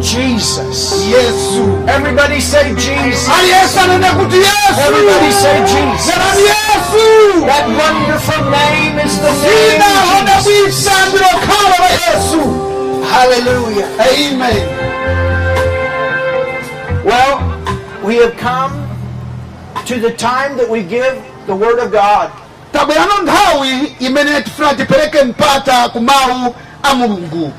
[0.00, 1.06] Jesus.
[1.08, 3.28] yesu Everybody say Jesus.
[3.28, 6.14] aliyense anene kuti yesu Everybody say Jesus.
[7.46, 10.88] That wonderful name is the name of Jesus.
[13.10, 13.88] Hallelujah.
[14.00, 14.62] amen
[17.04, 17.40] Well,
[18.04, 18.72] we have come
[19.86, 22.30] to the time that we give the Word of God.
[22.72, 27.52] tabwerano nthawi imene tifuna tipereke mpata ku mawu a mulungu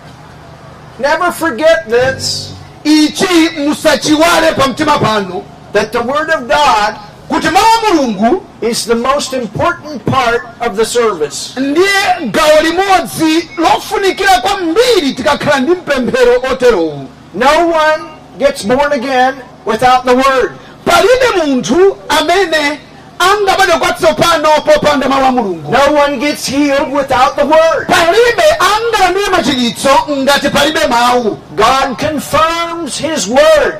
[1.00, 2.54] Never forget this
[2.84, 5.43] ichi musachiwale pa mtima panu
[5.74, 6.96] that the Word of God
[7.29, 11.60] kuti mawu mulungu is the most important part of the service.
[11.60, 18.04] ndiye gawo limodzi lofunikira kwambiri tikakhala ndi mpemphero oterowu No one
[18.39, 19.36] gets born again
[19.66, 20.52] without the Word.
[20.86, 22.79] palibe munthu amene
[23.19, 25.71] angabadwe kwatsopano popanda mawu a mulungu.
[25.71, 27.87] No one gets healed without the Word.
[27.87, 33.77] palibe angalandire machiritso ngati palibe mawu God confirms His Word.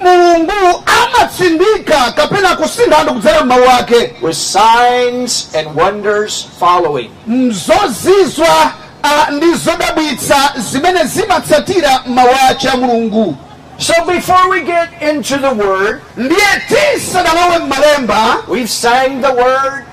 [0.00, 7.10] Mulungu amatsindika kapena kusinthana kudzera m'mawu ake with signs and wonders following.
[7.26, 13.36] mzozizwa ah, ndi zodabwitsa zimene zimatsatira mawu ache a mulungu
[13.80, 19.84] So before we get into the Word, ndiye tisanalowe m'malemba we've sang the Word,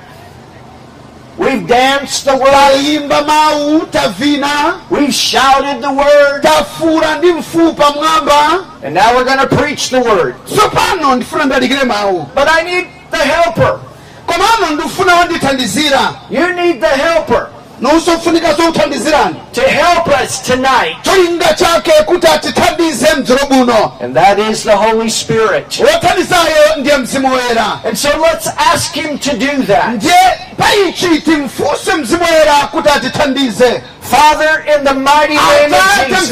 [1.38, 8.66] we've danced the Word, tayimba mawu tavina we've shouted the Word, tafula ndi mfupa mwamba.
[8.84, 10.36] And now we're going to preach the Word.
[10.46, 13.80] tsopano ndifuna ndalikire mawu But I need the helper.
[14.26, 16.14] komano ndifuna wandithandizira.
[16.30, 17.48] You need the helper
[17.82, 24.40] nonso mfunika zothandizirani to help us tonight, cholinga chake kuti atithandize mdzulo buno and that
[24.40, 25.80] is the Holy Spirit.
[25.80, 29.88] wothandizayo ndiye mzimu woyera And so let's ask Him to do that.
[29.96, 33.82] ndiye paichi timfunse mzimu woyera kuti atithandize.
[34.02, 36.32] Father, in the mighty name of Jesus,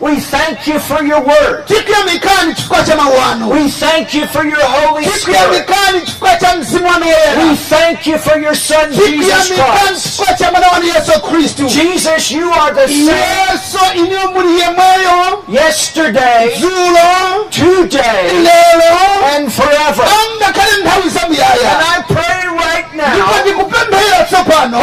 [0.00, 1.66] we thank you for your word.
[3.52, 5.66] We thank you for your Holy Spirit.
[7.36, 10.20] We thank you for your Son, Jesus Christ.
[11.68, 13.58] Jesus, you are the same
[15.48, 16.56] yesterday,
[17.50, 18.30] today,
[19.36, 20.02] and forever.
[21.70, 23.16] And I pray right now,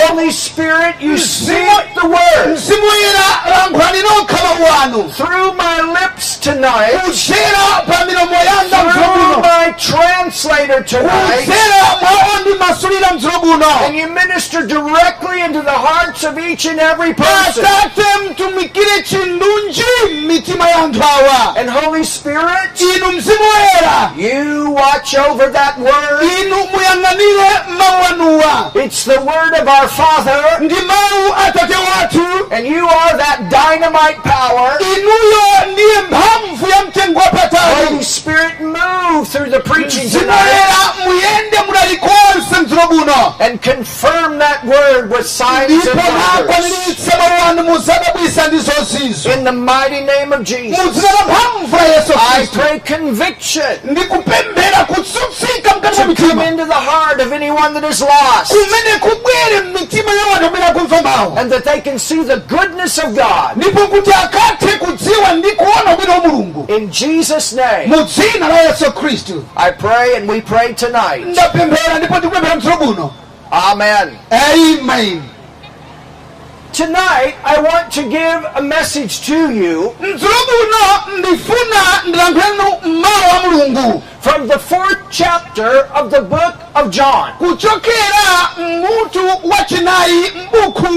[0.08, 2.58] Holy Spirit, you speak the word
[5.08, 9.14] mzimu woyera lankhulani nokha mawu anu through my lips tonight, kudzera pa milomo yanga mdzulo
[9.16, 11.48] through my translator tonight,
[13.12, 17.64] and you minister directly into the hearts of each and every person.
[17.66, 25.78] atate mtumikire chindunji m'mitima ya And Holy Spirit, inu mzimu woyera you watch over that
[25.78, 26.24] word.
[26.40, 32.68] inu muyang'anire mawu anuwa It's the word of our Father, ndi mawu atate wathu and
[32.68, 34.78] you are that dynamite power.
[34.82, 37.22] inuyo ndiye mphamvu ya mtengo
[37.88, 40.68] Holy Spirit, move through the preaching tonight
[42.98, 46.24] woyera muyende mulali konse mdzulo buno and confirm that word with signs and wonders.
[46.40, 51.76] nakwaniritsa mawu anu muzadabwisa ndi zonsezo In the mighty name of Jesus, mudzina la mphamvu
[51.76, 57.32] ya yesu I pray conviction ndikupemphera kutsutsika mkati mwa to come into the heart of
[57.34, 61.82] anyone that is lost, kumene kubwere m'mitima ya wanthu amene akumva mawu and that they
[61.82, 63.56] can see the goodness of God.
[63.56, 66.66] ndipo kuti akathe kudziwa ndi kuona ubwino wa mulungu.
[66.76, 69.44] In Jesus' name, mu dzina la yesu khristu.
[69.56, 71.26] I pray and we pray tonight.
[72.92, 73.14] Ndapemphera ndipo ndikupemphera mdzulo buno
[73.52, 74.18] Amen.
[74.32, 75.24] amen
[76.74, 83.40] Tonight, I want to give a message to you mdzulo buno ndifuna ndilankhulanu mawu a
[83.48, 87.32] mulungu from the fourth chapter of the book of John.
[87.38, 90.88] kuchokera mmutu wachinayi m'buku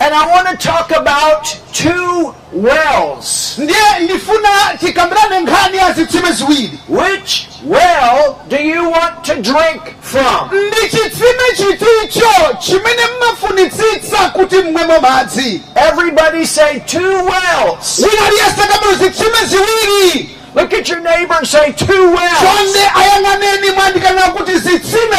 [0.00, 3.54] And I want to talk about two wells.
[3.58, 4.48] ndiye ndifuna
[4.80, 10.50] tikambirane nkhani ya zitsime ziwiri Which well do you want to drink from?
[10.68, 17.98] ndi chitsime chiticho chimene mmafunitsitsa kuti mmwemo madzi Everybody say two wells.
[17.98, 22.38] wina aliyense akabwera zitsime ziwiri Look at your neighbor and say two wells.
[22.40, 25.16] chonde ayang'aneni mwandikana kuti zitsime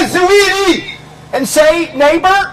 [1.33, 2.51] And say, neighbor,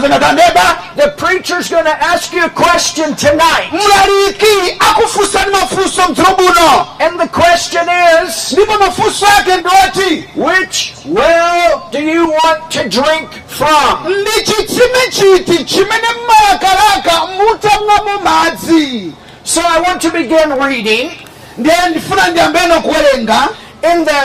[0.00, 3.70] the preacher's going to ask you a question tonight.
[3.72, 11.82] mlaliki akufunsani mafunso mdzulo buno And the question is, ndipo mafunso ake ndioti which well
[11.92, 14.06] do you want to drink from?
[14.20, 19.12] ndi chitsime chiti chimene mmalakalaka mutamwamo madzi.
[19.44, 21.10] So I want to begin reading.
[21.58, 23.48] Ndiye ndifuna ndiyambeno kuwerenga
[23.92, 24.20] in the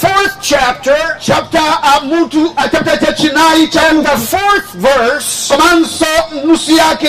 [0.00, 6.06] fourth chapter, chapter uh, mutu uh, chapter chachinayi cha and the fourth verse komanso
[6.44, 7.06] nusu yake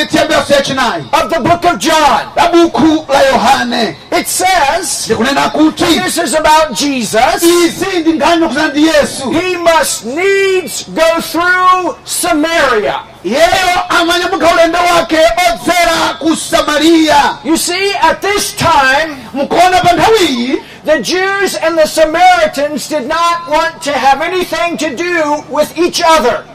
[0.50, 2.32] yachinayi of the book of John.
[2.36, 7.44] la buku la yohane It says, ndikunena kuti this is about Jesus.
[7.44, 13.00] izi ndi nkhani yokuzana yesu He must needs go through Samaria.
[13.24, 20.58] iyeyo amanyamuka ulendo wake odzera ku samariya You see, at this time, mukuona pa nthawiyi
[20.88, 26.02] the Jews and the Samaritans did not want to have anything to do with each
[26.02, 26.48] other.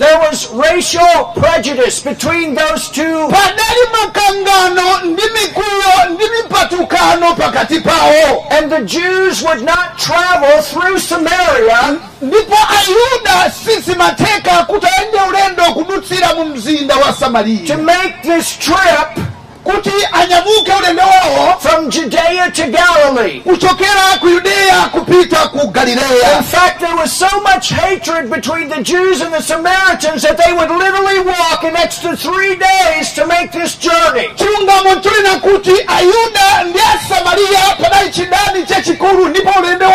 [0.00, 3.28] There was racial prejudice between those two.
[3.28, 10.98] padali makangano ndi mikuyo ndi mipatukano pakati pawo And the Jews would not travel through
[11.00, 11.98] Samaria.
[12.22, 14.86] Ndipo ayuda sisimatheka kuti
[15.28, 17.12] ulendo kudutsira mu mzinda wa
[17.66, 19.29] to make this trip
[19.64, 21.02] kuti anyamuke ulendo
[21.60, 23.40] from Judea to Galilee.
[23.40, 29.20] kuchokera ku yudeya kupita ku In fact, there was so much hatred between the Jews
[29.20, 33.76] and the Samaritans that they would literally walk an extra three days to make this
[33.76, 34.28] journey.
[34.36, 35.00] chilungamo
[35.40, 36.78] kuti ayuda ndi
[37.82, 39.86] padali chidani chachikulu ndipo ulendo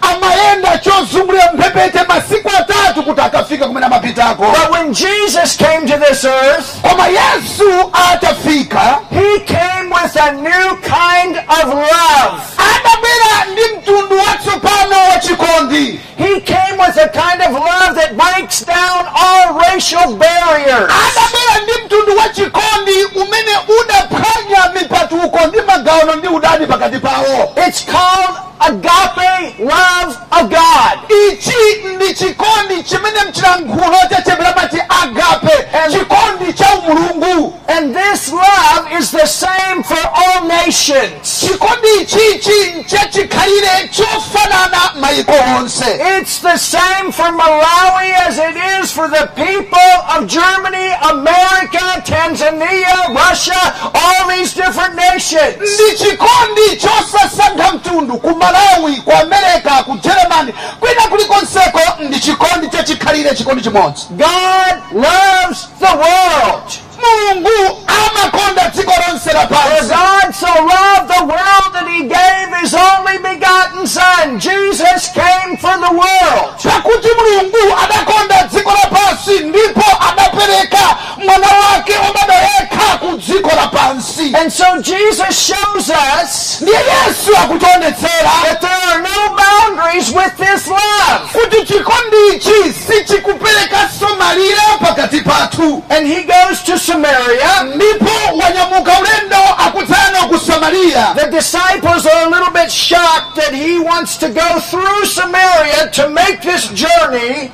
[0.00, 6.24] amayenda chozungulira mphepete masiku atatu kuti akafika kumene amapitako But when Jesus came to this
[6.24, 12.40] earth, koma yesu atafika he came with a new kind of love.
[12.58, 19.06] adabwera ndi mtundu watsopano wachikondi He came with a kind of love that breaks down
[19.14, 20.90] all racial barriers.
[21.06, 28.36] adabwera ndi mtundu wachikondi umene udaphwanya mipatuko ndi magawo ndi udani pakati pawo It's called
[28.60, 30.98] agape love of God.
[31.32, 39.10] ichi ndi chikondi chimene mchilankhulo chachebera mati agape chikondi cha umulungu And this love is
[39.10, 41.40] the same for all nations.
[41.40, 49.08] chikondi ichichi nchachikhalire chofanana mayiko onse It's the same for Malawi as it is for
[49.08, 55.56] the people of Germany, America, Tanzania, Russia, all these different nations.
[55.58, 63.34] ndi chikondi chosasankha mtundu ku malawi ku amerika ku germany kwina kulikonseko ndi chikondi chachikhalire
[63.34, 66.70] chikondi chimodzi God loves the world.
[67.10, 73.18] Mulungu amakonda dziko lonse For God so loved the world that he gave his only
[73.18, 74.38] begotten Son.
[74.40, 76.54] Jesus came for the world.
[76.62, 84.52] pakuti mulungu adakonda dziko lapansi ndipo adapereka mwana wake wobadwa yekha ku dziko lapansi And
[84.52, 91.28] so Jesus shows us ndiye yesu akutionetsera that there are no boundaries with this love.
[91.32, 97.62] kuti chikondi ichi sichikuperekanso malire pakati pathu And he goes to Samaria.
[97.74, 98.10] ndipo
[98.42, 104.16] wanyamuka ulendo akudzana ku samariya The disciples are a little bit shocked that he wants
[104.18, 107.50] to go through Samaria to make this journey.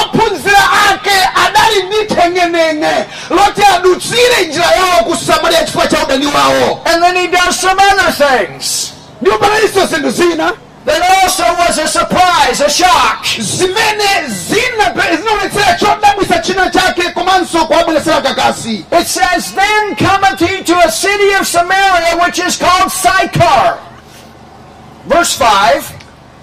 [0.00, 5.16] Ophunzira ake adali ndi thengenenge loti adutsire njira yawo ku
[5.64, 8.92] chifukwa cha udani wawo And then he does some other things.
[9.20, 10.52] ndipo panalinso zinthu zina
[10.84, 13.24] That also was a surprise, a shock.
[13.38, 20.76] zimene zina- zinaonetsera chodabwisa china chake komanso kuwabweresera kakasi It says, Then cometh he to
[20.84, 23.78] a city of Samaria which is called Sychar.
[25.06, 25.91] Verse 5.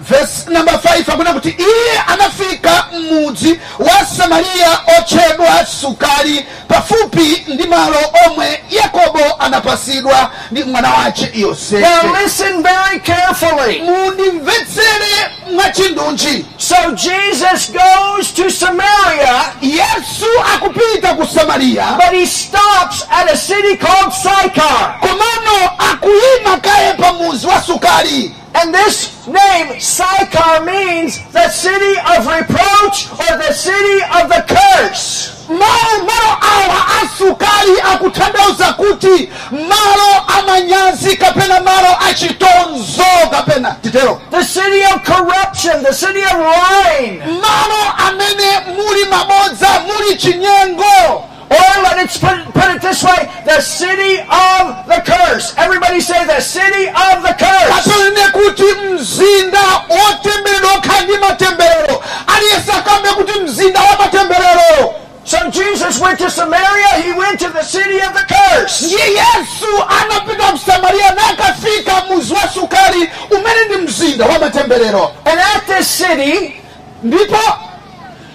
[0.00, 7.96] Verse number 5 akuna kuti iye anafika m'mudzi wa samariya otchedwa sukali pafupi ndi malo
[8.26, 13.82] omwe yakobo anapasidwa ndi mwana wace yosefe Now listen very carefully.
[13.82, 23.30] mundimvetsere mwachindunji So Jesus goes to Samaria, yesu akupita ku samariya but he stops at
[23.32, 24.98] a city called Sychar.
[25.00, 32.26] komano akuyima kaye pa mudzi wa sukari And this name, Sychar, means the city of
[32.26, 35.36] reproach or the city of the curse.
[35.50, 44.82] malo malo awa asukali akutanthauza kuti malo amanyazi kapena malo achitonzo kapena titero The city
[44.94, 47.18] of corruption, the city of lying.
[47.18, 53.60] malo amene muli mabodza muli chinyengo Or let us put, put it this way, the
[53.60, 55.52] city of the curse.
[55.58, 57.74] Everybody say the city of the curse.
[57.74, 66.00] kapene kuti mzinda wotembereredwa okhala ndi matemberero aliyense akambe kuti mzinda wa matemberero So Jesus
[66.00, 68.82] went to Samaria, he went to the city of the curse.
[68.86, 69.66] ndiye yesu
[70.00, 75.88] anapita ku samariya nakafika muzi wa sukari umene ndi mzinda wa matemberero And at this
[75.88, 76.60] city,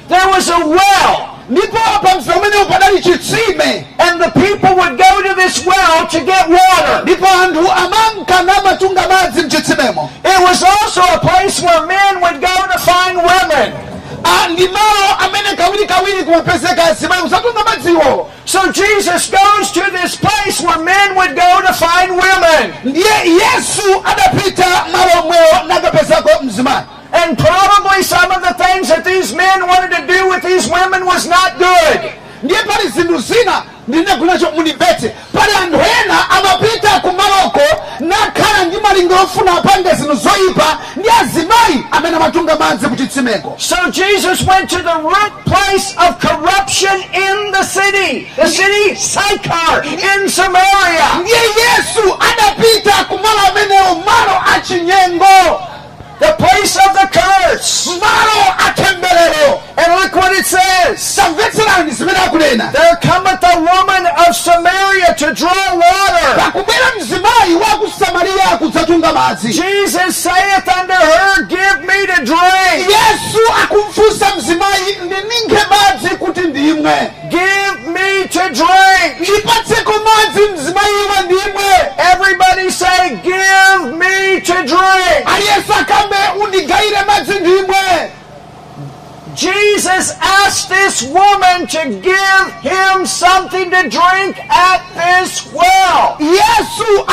[0.07, 1.34] there was a well.
[1.49, 6.19] Ndipo pa mzinda umenewu padali chitsime And the people would go to this well to
[6.19, 7.01] get water.
[7.03, 9.01] ndipo anthu amanka namatunga
[10.23, 13.73] It was also a place where men would go to find women.
[14.49, 20.79] Ndi malo amene kawirikawiri kumapezeka azimayi kusatunga madziwo So Jesus goes to this place where
[20.83, 22.73] men would go to find women.
[27.13, 29.33] Ndiye yesu adapita malo omwewo nakapezako mzimayi And probably some of the things that these
[29.35, 32.11] men wanted to do with these women was not good.
[32.43, 37.61] ndiye pali zinthu zina ndinakunacho munimvetse pali anthu ena amapita kumaloko.
[37.99, 44.41] Nakhala ndi malinga ofuna apange zinthu zoyipa ndi azimayi amene amatunga madzi kuchitsimeko So Jesus
[44.47, 51.09] went to the root place of corruption in the city, the city Sychar in Samaria.
[51.21, 55.61] ndiye yesu adapita kumalo amenewo malo achinyengo
[56.19, 57.87] the place of the curse.
[57.99, 61.15] malo atemberero And look what it says.
[61.15, 66.39] tamvetserani zimene akunena There cometh a woman of Samaria to draw water.
[66.39, 72.87] pakubwera mzimayi wa ku samariya kudzatunga madzi Jesus saith unto her, Give me to drink.
[72.89, 79.19] yesu akumfunsa mzimayi ndininke madzi kuti ndimwe Give me to drink.
[79.19, 85.25] ndipatseko madzi mzimayiwe ndimwe Everybody say, Give me to drink.
[85.35, 88.11] aliyense akambe undigayire madzi ndimwe
[89.35, 96.17] Jesus asked this woman to give him something to drink at this well.
[96.19, 97.05] yesu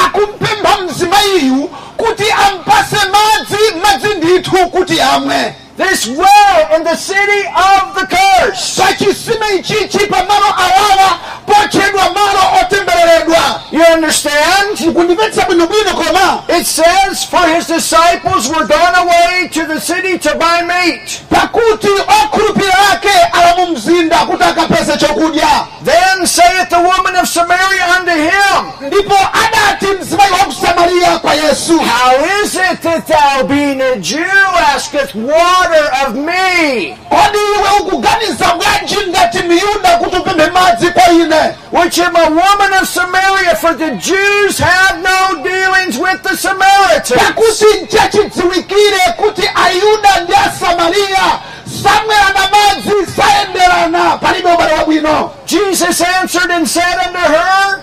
[0.84, 8.06] mzimayiyu kuti ampase madzi madzi ndithu kuti amwe This well in the city of the
[8.06, 8.78] curse.
[8.78, 14.80] pachisime ichichi pamalo awawa potchedwa malo otembereredwa You understand?
[14.80, 20.34] mukundimvetsa bwinobwino koma It says, For his disciples were gone away to the city to
[20.36, 21.20] buy meat.
[21.30, 27.86] pakuti okhulupirira ake ala mu mzinda kuti akapeze chokudya Then saith the woman of Samaria
[27.98, 33.42] unto him, ndipo adati mzimayi wa ku samariya kwa yesu How is it that thou,
[33.48, 34.26] being a Jew,
[34.74, 35.71] asketh water
[36.06, 42.16] of me, kodi iwe ukuganiza bwanji ngati miyuda kuti upemphe madzi kwa ine which am
[42.16, 43.56] a woman of Samaria?
[43.56, 47.22] For the Jews have no dealings with the Samaritans.
[47.22, 51.38] pakuti nchachidziwikire kuti ayuda ndi asamariya
[51.82, 57.80] samwerana madzi sayenderana palibe ubale wabwino Jesus answered and said unto her,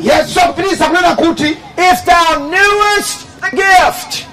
[0.00, 1.56] yesu akupitiriza kunena kuti
[1.92, 4.24] If thou knewest the gift,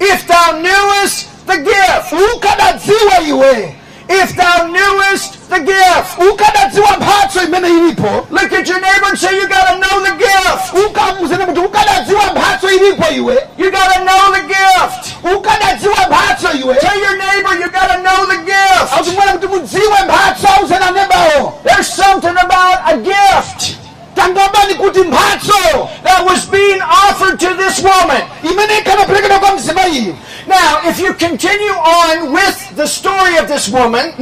[0.00, 3.74] if thou knewest the gift, ukadadziwa iwe
[4.10, 9.34] if thou knewest the gift, ukadadziwa mphatso imene ilipo look at your neighbor and say,
[9.36, 10.86] You gotta know the gift.
[10.86, 15.14] ukamuzene kuti ukadadziwa mphatso ilipo iwe You gotta know the gift.
[15.36, 18.92] ukadadziwa mphatso iwe Tell your neighbor, You gotta know the gift.
[18.94, 23.76] akutimwena kuti mudziwe mphatso auzena nebawo There's something about a gift
[24.14, 28.22] tangambani kuti mphatso that was being offered to this woman.
[28.42, 30.14] imene ikhanaperekedwa kwa mzimayiyo
[30.48, 34.14] Now, if you continue on with the story of this woman,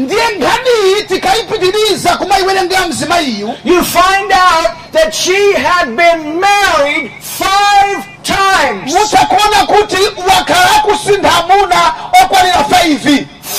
[3.64, 8.92] you find out that she had been married five times.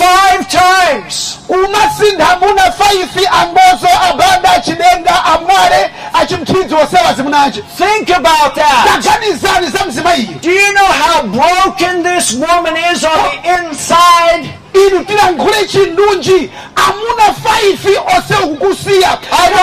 [0.02, 1.40] Mutakuona kuti wakhala kusintha amuna okwanira 5 times.
[1.50, 9.04] unasintha amuna 5 ambozo abanda achidenga amwale achimthidzi osewa zimunachi Think about that.
[9.04, 14.50] taganizani za mzimayiyo Do you know how broken this woman is on the inside?
[14.74, 19.18] Inu tilankhule chindunji amuna 5 osewa kukusiya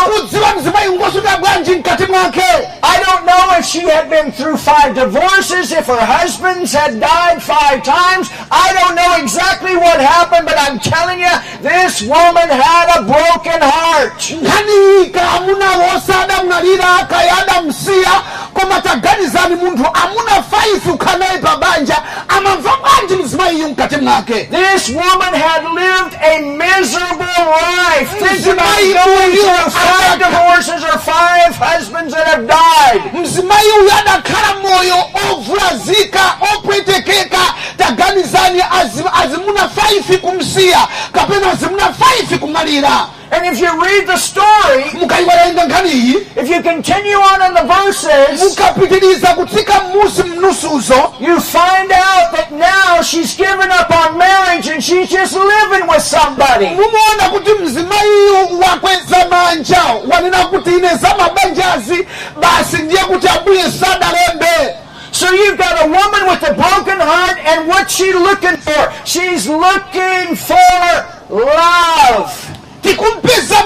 [0.04, 2.40] akudziwa mzimayi ngosuta bwanji mkati mwake.
[2.82, 7.42] I don't know if she had been through five divorces, if her husbands had died
[7.42, 8.30] five times.
[8.50, 13.60] I don't know exactly what happened, but I'm telling you, this woman had a broken
[13.62, 14.18] heart.
[14.42, 18.12] nkhaniyi ka amuna wosada mnalira kayada msiya
[18.54, 20.44] koma taganizani munthu amuna
[20.86, 21.96] 5 ukhanaye pa banja
[22.28, 24.34] amamva bwanji mzimayiyo mkati mwake.
[24.50, 28.08] This woman had lived a miserable life.
[28.18, 33.12] Think about going uyu through five divorces or five husbands that have died.
[33.14, 34.96] mzimayi uyu adakhala moyo
[35.32, 36.20] ovulazika
[36.54, 37.38] opwetekeka
[37.78, 41.88] taganizani azi- azimuna 5 kumsiya kapena azimuna
[42.28, 48.40] 5 kumalira And if you read the story, if you continue on in the verses,
[48.42, 54.82] mukapitiriza kutsika m'musi mnusuzo you find out that now she's given up on marriage and
[54.84, 56.66] she's just living with somebody.
[56.66, 62.08] mumaona kuti mzimayiyu wakweza manja wanena kuti ine za mabanjazi
[62.40, 64.74] basi ndiye kuti ambuye sadalembe
[65.12, 68.92] So you've got a woman with a broken heart, and what's she looking for?
[69.04, 72.53] She's looking for love.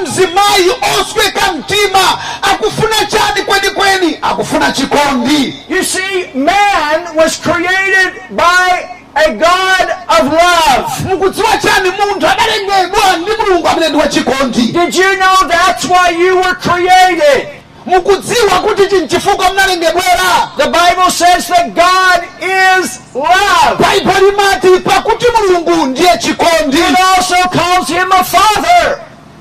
[0.02, 0.70] Mzimayi
[1.00, 5.54] osweka mtima akufuna chani kwenikweni akufuna chikondi.
[5.68, 11.08] You see, man was created by a God of love.
[11.08, 16.37] mukudziwa chani munthu adalengedwa ndi mulungu amene ndi wachikondi Did you know that's why you
[16.37, 17.48] were created?
[17.88, 23.78] Mukudziwa kuti chinchifukwa mnalengedwera The Bible says that God is love.
[23.80, 28.99] baibulo limati pakuti mulungu ndiye chikondi It also calls him a father.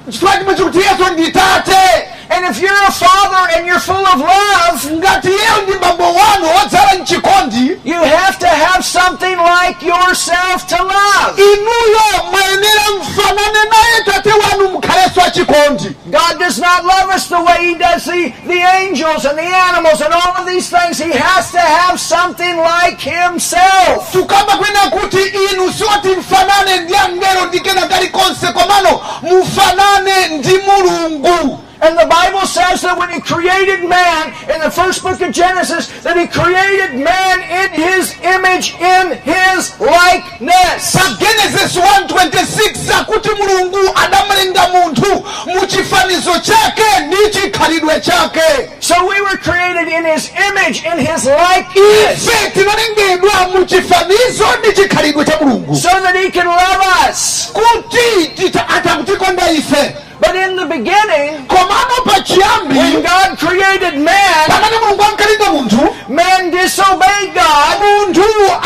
[0.09, 4.91] chimwe chikuti yesu ndi tate And if you're a father and you're full of love,
[4.91, 10.75] ngati yeyo ndi mbambo wanu wodzala mchikondi you have to have something like yourself to
[10.83, 11.41] love.
[11.41, 17.67] inuyo mwayenera mfanane naye tate wanu mukhalenso achikondi God does not love us the way
[17.67, 20.97] He does the, the angels and the animals and all of these things.
[20.99, 24.11] He has to have something like Himself.
[24.11, 25.17] tukamba kwina kuti
[25.51, 32.43] inu siwoti mfanane ndi angelo ndi kena kalikonse komano mufanane ndi mulungu And the Bible
[32.45, 36.99] says that when He created man in the first book of Genesis, that He created
[36.99, 40.91] man in His image, in His likeness.
[41.19, 49.87] genesis 1:26 akuti mulungu adamulenga munthu muchifanizo chake ndi chikhalidwe chake So we were created
[49.87, 56.15] in His image, in His likeness, ife tinalengedwa muchifanizo ndi chikhalidwe cha mulungu so that
[56.15, 57.49] He can love us.
[57.53, 65.49] kuti tita- atakutikonda ife But in the beginning, when God created man, pamene mulungu ankalinga
[65.51, 67.77] munthu man disobeyed God.
[67.81, 68.23] munthu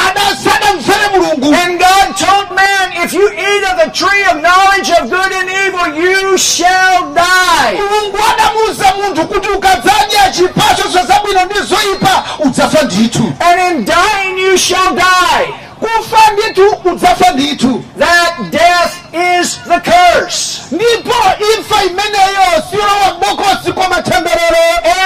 [0.08, 5.10] adasadamvere mulungu And God told man, if you eat of the tree of knowledge of
[5.10, 7.74] good and evil, you shall die.
[7.78, 14.38] mulungu adamuwuza munthu kuti ukadzadya chipatso cha zabwino ndi zoyipa udzafa ndithu And in dying,
[14.38, 15.54] you shall die.
[15.82, 18.94] Kufa ndithu udzafa ndithu That death
[19.42, 20.62] is the curse.
[20.72, 21.14] ndipo
[21.58, 24.58] imfa imeneyo siyowa m'bokosi kwa matemberero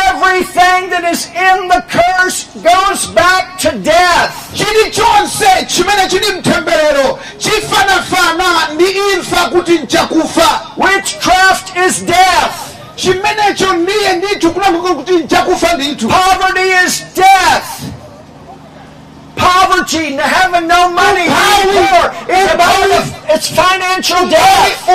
[0.09, 4.31] Everything that is in the curse goes back to death.
[4.53, 12.55] chilichonse chimene chili mtemberero chifanafana ndi imfa kuti nchakufa Witchcraft is death.
[12.95, 17.65] chimenecho ndiye ndithu kulankhula kuti nchakufa ndithu Poverty is death.
[19.35, 22.75] Poverty, having no money, being poor, is about
[23.29, 24.87] it's financial death.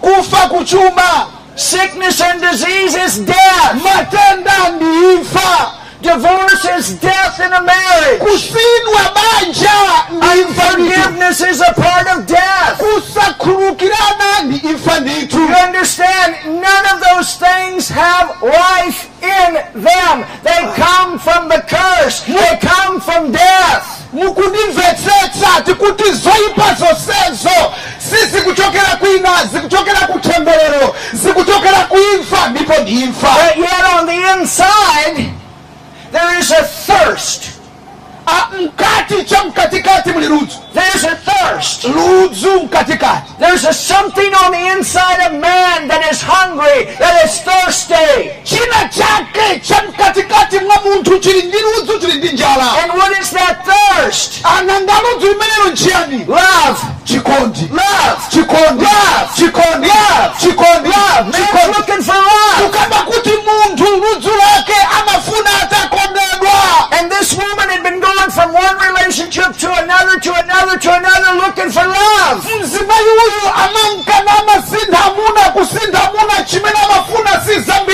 [0.00, 1.32] kufa kuchuma.
[1.56, 3.82] Sickness and disease is death.
[3.82, 4.76] matenda
[6.02, 8.20] Divorce is death in a marriage.
[8.20, 9.70] kusiyidwa banja
[10.10, 12.78] ndi imfa Unforgiveness is a part of death.
[12.78, 16.34] kusakhululukirana ndi imfa ndithu You understand?
[16.44, 20.24] None of those things have life in them.
[20.44, 22.20] They come from the curse.
[22.26, 23.86] They come from death.
[25.64, 26.04] tikuti
[27.98, 32.92] sizikuchokera kwina zikuchokera kutemberero zikuchokera kuimfa ndipo ndi
[33.46, 35.30] But yet on the inside,
[36.16, 37.42] there is a thirst.
[38.60, 40.10] Mkati cha mkatikati
[40.74, 41.82] There's a thirst.
[43.38, 48.30] There's a something on the inside of man that is hungry, that is thirsty.
[48.44, 52.28] china chake cha mkatikati mwa munthu chili ndi ludzu chili ndi
[52.82, 54.32] And what is that thirst?
[54.58, 56.80] ananga ludzu limenelo nchiyani Love.
[57.70, 58.22] Love.
[58.82, 58.85] Love.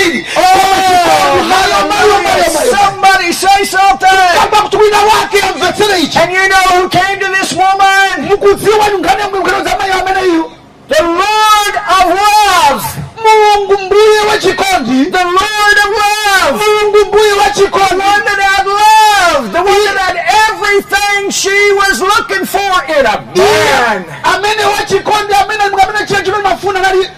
[0.03, 0.43] Zambiri Oh,
[2.71, 4.07] Somebody say something.
[4.39, 8.29] kamba kuti wina wake amvetsere ichi And you know who came to this woman?
[8.29, 10.51] mukudziwa nyungane mwinkano za mayi ameneyu
[10.89, 12.85] The Lord of love.
[13.23, 16.63] mulungu mbuye wachikondi The Lord of love.
[17.07, 19.51] mbuye The one that had love.
[19.51, 20.17] The one that had
[20.49, 24.05] everything she was looking for in a man.
[24.23, 27.09] amene wachikondi amene amene chile chimene mafuna nali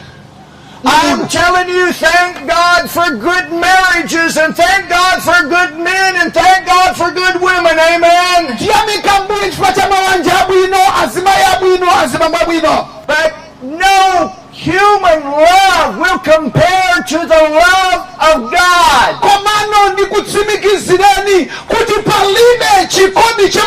[1.26, 6.32] I'm telling you, thank God for good marriages and thank God for good men and
[6.32, 7.80] thank God for good women.
[7.80, 8.58] Amen.
[8.58, 13.34] tiyamika mbuye chifukwa cha mawanja abwino azimayi abwino azimambo abwino But
[13.64, 18.02] no human love will compare to the love
[18.34, 19.16] of God.
[19.20, 23.62] komano ndikutsimikizireni kuti palibe chikondi cha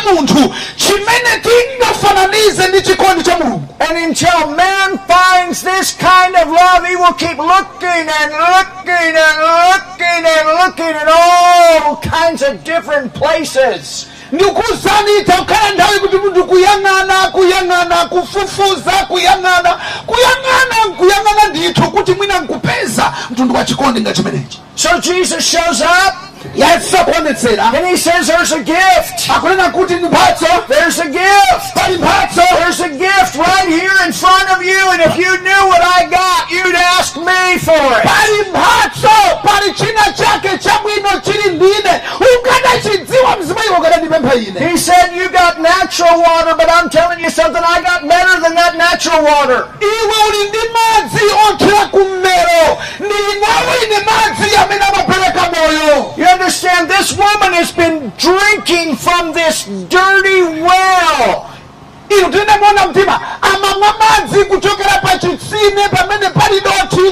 [6.99, 14.07] will keep looking and looking and looking and looking at all kinds of different places.
[14.31, 23.13] ndikusanyitsa kukhala nthawi kuti munthu kuyang'ana kuyang'ana kufufuza kuyang'ana kuyang'ana nkuyang'ana ndithu kuti mwina nkupeza
[23.29, 24.13] mtundu wa chikondi nga
[24.75, 26.28] so jesus shows up
[26.59, 29.29] yesu akuonetsera and he says, There's a gift.
[29.29, 31.73] akunena kuti ndi mphatso There's a gift.
[31.75, 35.61] pali mphatso There's a gift right here in front of you, and if you knew
[35.71, 38.03] what I got, you'd ask me for it.
[38.03, 42.01] pali mphatso pali china chake chabwino chili ndine
[42.39, 47.29] ukadachidziwa mzimu iwo ukadandipempha ine He said, You got natural water, but I'm telling you
[47.29, 49.67] something, I got better than that natural water.
[49.81, 56.89] iwe uli ndi madzi othera kummero ndinawo ine madzi amene amapereka moyo You understand?
[56.89, 61.45] This woman has been drinking from this dirty well.
[62.89, 66.61] mtima amamwa madzi kuchokera pa chitsime pamene pali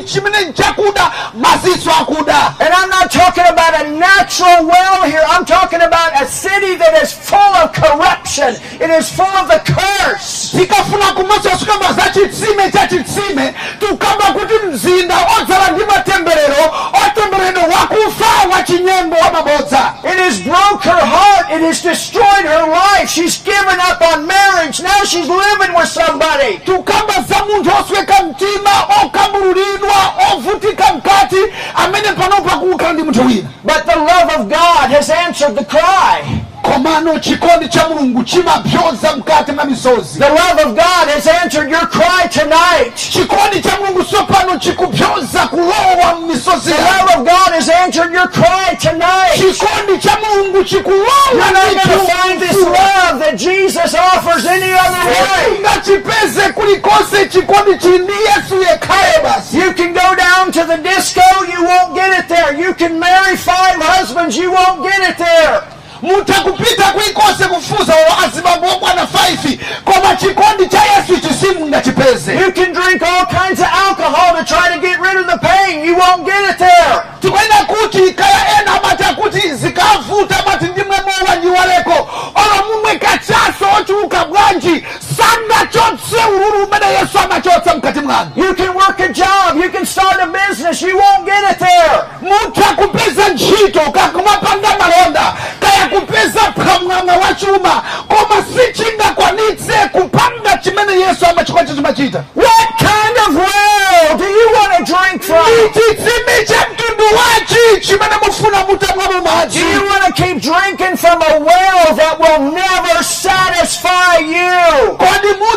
[0.05, 5.23] chimene nchakuda maziso akuda And I'm not talking about a natural well here.
[5.29, 8.55] I'm talking about a city that is full of corruption.
[8.81, 10.51] It is full of the curse.
[10.51, 16.73] tikafuna kumaso sukamba za chitsime cha chitsime tukamba kuti mzinda odzala ndi matemberero
[17.07, 18.26] otemberero wakufa
[18.57, 21.51] wa chinyengo wa mabodza It has broke her heart.
[21.51, 23.09] It has destroyed her life.
[23.09, 24.81] She's given up on marriage.
[24.81, 26.57] Now she's living with somebody.
[26.65, 28.71] tukamba za munthu osweka mtima
[29.05, 29.95] okamululidwa
[30.33, 31.39] ovutika mkati
[31.75, 36.23] amene panopa kukhala ndi munthu wina But the love of God has answered the cry.
[36.71, 41.87] Komano chikondi cha mulungu chimabzoza mkati mwa misozi The love of God has answered your
[41.89, 42.95] cry tonight.
[42.95, 48.75] chikondi cha mulungu sopano chikubzoza kulowa m'misozi The love of God has answered your cry
[48.81, 49.33] tonight.
[49.35, 54.45] chikondi cha mulungu chikulowa You're not ndi going to find this love that Jesus offers
[54.45, 55.57] any other way.
[55.57, 61.21] ungachipeze kulikonse chikondi chindi yesu yekhaye basi You can go down to the disco,
[61.53, 62.53] you won't get it there.
[62.67, 65.61] You can marry five husbands, you won't get it there.
[66.01, 67.93] Mutakupita kulikonse kufuza
[68.25, 73.67] azibambo okwana 5 koma chikondi cha yesu chisimu ngachipeze You can drink all kinds of
[73.87, 77.01] alcohol to try to get rid of the pain, you won't get it there.
[77.21, 84.25] tikwena kuti kaya ena amati akuti zikavuta amati ndimwe mowa nyiwaleko olo mumwe kachaso ochuluka
[84.25, 84.85] bwanji
[85.17, 90.17] sangachotse ululu umene yesu amachotsa mkati mwanu You can work a job, you can start
[90.21, 91.99] a business, you won't get it there.
[92.21, 101.25] mutha kupeza ntchito kakumapanga malonda kaya kupeza phamwamwa wa chuma koma sichingakwanitse kupanga chimene yesu
[101.25, 105.45] amachikwacha chimachita What kind of well do you want to drink from?
[105.73, 111.21] chitsime cha mtundu wachi chimene mufuna mutamwamo madzi Do you want to keep drinking from
[111.21, 114.97] a well that will never satisfy you?
[114.97, 115.56] kodi mudzi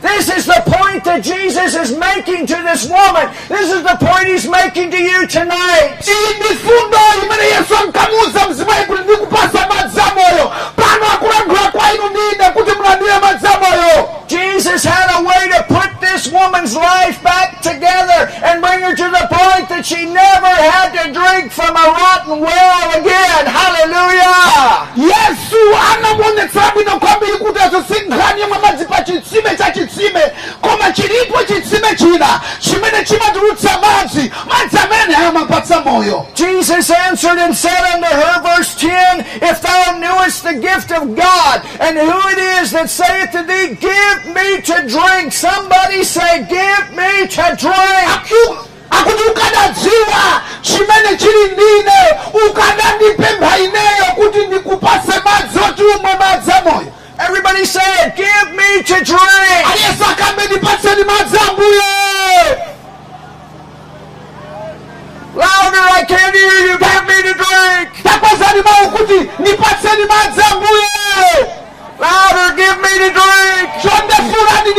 [0.00, 3.28] This is the point that Jesus is making to this woman.
[3.48, 6.00] This is the point he's making to you tonight.
[14.28, 19.08] Jesus had a way to put this woman's life back together and bring her to
[19.08, 23.44] the point that she never had to drink from a rotten well again.
[23.44, 24.84] Hallelujah!
[24.96, 25.56] yesu
[25.90, 26.13] anamuonetsera
[27.38, 28.42] kuti azo si nkhani
[28.88, 36.26] pa chitsime cha chitsime koma chilipo chitsime china chimene chimatulutsa madzi madzi amene amapatsa moyo
[36.34, 41.62] Jesus answered and said unto her, verse 10, If thou knewest the gift of God,
[41.80, 45.32] and who it is that saith to thee, Give me to drink.
[45.32, 48.06] Somebody say, Give me to drink.
[48.14, 52.00] Aku- akuti ukadadziwa chimene chili ndine
[52.50, 58.94] ukadandipempha ineyo kuti ndikupase madzi oti umwe madzi amoyo Everybody say it, Give me to
[59.04, 59.64] drink.
[59.72, 61.84] aliyense akambe ndipatseni madzi ambuye
[65.34, 66.78] Louder, I can't hear you.
[66.78, 67.90] Give me to drink.
[68.54, 70.84] Takwezani mawu kuti ndipatseni madzi ambuye
[71.98, 73.70] Louder, give me the drink.
[73.82, 74.74] chonde fulani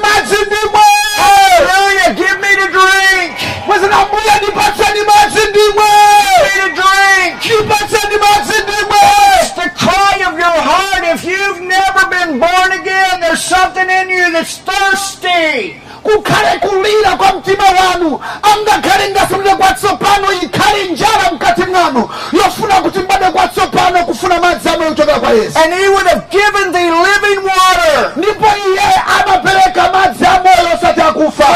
[0.00, 0.80] madzi ndimwe
[1.16, 3.32] Hallelujah, give me to drink.
[3.66, 5.88] kwezani ambuye ndipatseni madzi ndimwe
[6.44, 7.44] Give me to drink.
[7.44, 8.98] ndipatseni madzi ndimwe
[9.42, 11.04] It's the cry of your heart.
[11.14, 15.80] If you've never been born again, there's something in you that's thirsty.
[16.02, 22.10] kukhale kulira kwa mtima wanu angakhale ngasamule kwatsopano ikhale njala mkati mwanu
[25.20, 28.12] madzi amoyo kuchokera kwa yesu And he would have given thee living water.
[28.16, 31.00] ndipo iye amapereka madzi amoyo osati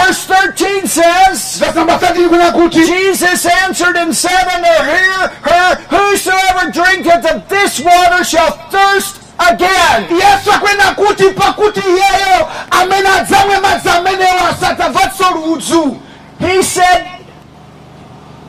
[0.06, 5.78] Verse 13 says, verse number 13 kuna kuti Jesus answered and said unto her, her
[5.90, 10.06] Whosoever drinketh of this water shall thirst again.
[10.10, 15.96] yesu akwena kuti pakuti iyeyo amene adzamwe madzi amenewo asatamvanso ludzu
[16.40, 17.04] He said,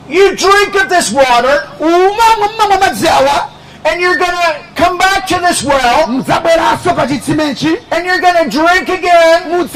[0.08, 3.48] You drink of this water, umamwe madzi awa
[3.84, 6.06] and you're going to come back to this well.
[6.06, 7.80] Mudzabweranso pa chitsimechi.
[7.92, 9.50] And you're going to drink again.
[9.50, 9.68] And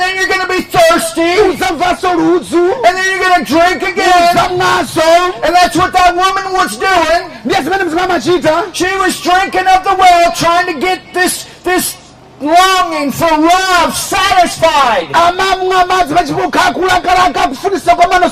[0.00, 1.22] then you're going to be thirsty.
[1.22, 1.58] And
[2.96, 4.36] then you're going to drink again.
[4.38, 7.30] And that's what that woman was doing.
[7.44, 11.99] ndiye zimene mzimamachita She was drinking of the well trying to get this, this
[12.40, 15.08] longing for love satisfied.
[15.12, 18.30] amamwa madzi pachipukha akulakalaka kufunisa kwa mano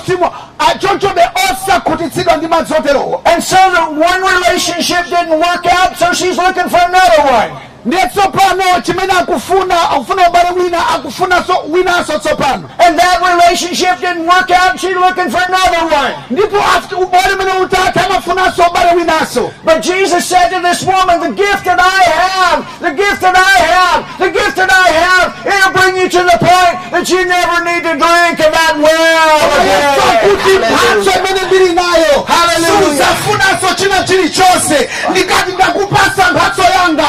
[0.59, 6.37] achonchobe osakhutitsidwa ndi madzi oterowo And so the one relationship didn't work out, so she's
[6.37, 7.68] looking for another one.
[7.85, 14.51] Ndiye tsopano chimene akufuna akufuna ubale wina akufunanso winanso tsopano And that relationship didn't work
[14.51, 16.15] out, she's looking for another one.
[16.31, 16.57] ndipo
[17.01, 21.79] ubale umene utatha amafunanso ubale winanso But Jesus said to this woman, The gift that
[21.81, 26.09] I have, the gift that I have, the gift that I have, it'll bring you
[26.09, 30.61] to the point that you never need to drink of that well again.
[30.73, 32.85] mphatso imene ndili nayo Hallelujah.
[32.85, 37.07] suzafunanso china chilichonse ndikati ndakupasa mphatso yanga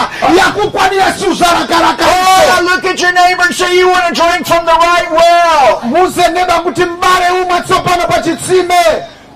[0.64, 4.72] yakukwanira Oh, suzalakalakaso look at your neighbor and say you want to drink from the
[4.74, 5.82] right well.
[5.84, 8.76] muzeneba kuti m'bale umwe tsopano pa chitsime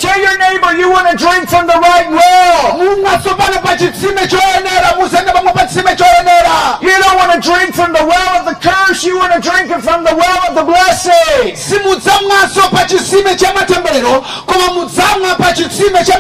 [0.03, 2.75] Tell your neighbor you want to drink from the right well.
[2.75, 7.73] mumwe tsopano pa chitsime choyenera muzeneba mwe pa chitsime choyenera You don't want to drink
[7.73, 10.55] from the well of the curse, you want to drink it from the well of
[10.59, 11.55] the blessing.
[11.55, 16.19] simudzamwanso pa chitsime cha matemberero koma mudzamwa pa chitsime cha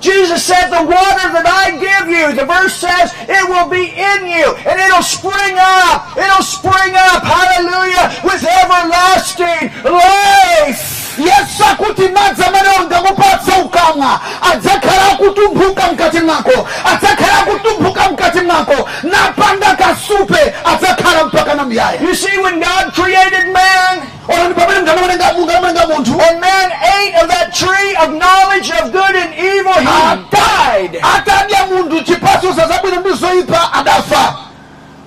[0.00, 4.20] Jesus said, The water that I give you, the verse says, it will be in
[4.26, 6.16] you and it'll spring up.
[6.16, 11.07] It'll spring up, hallelujah, with everlasting life.
[11.22, 14.20] Yesu akuti madzi amene ndakupatsa ukamwa.
[14.52, 16.68] Adzakhala akutumphuka mkati mwako.
[16.84, 18.88] Adzakhala akutumphuka mkati mwako.
[19.02, 20.54] Napanda kasupe.
[20.64, 22.00] Adzakhala mpaka na muyaya.
[22.02, 26.20] You see, when God created man, ona ni pamene mngamalenga mungamalenga munthu.
[26.20, 30.16] and man ate of that tree of knowledge of good and evil, he ah.
[30.30, 30.96] died.
[31.02, 34.34] atadya munthu chipatso za zabwino ndi zoyipa adafa.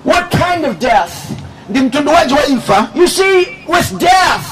[0.04, 1.12] What kind of death?
[1.72, 2.12] Ndi mtundu
[2.48, 2.86] imfa.
[2.94, 4.46] You see, with death,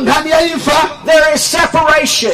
[0.00, 0.88] nkhani ya imfa.
[1.04, 2.32] there is separation.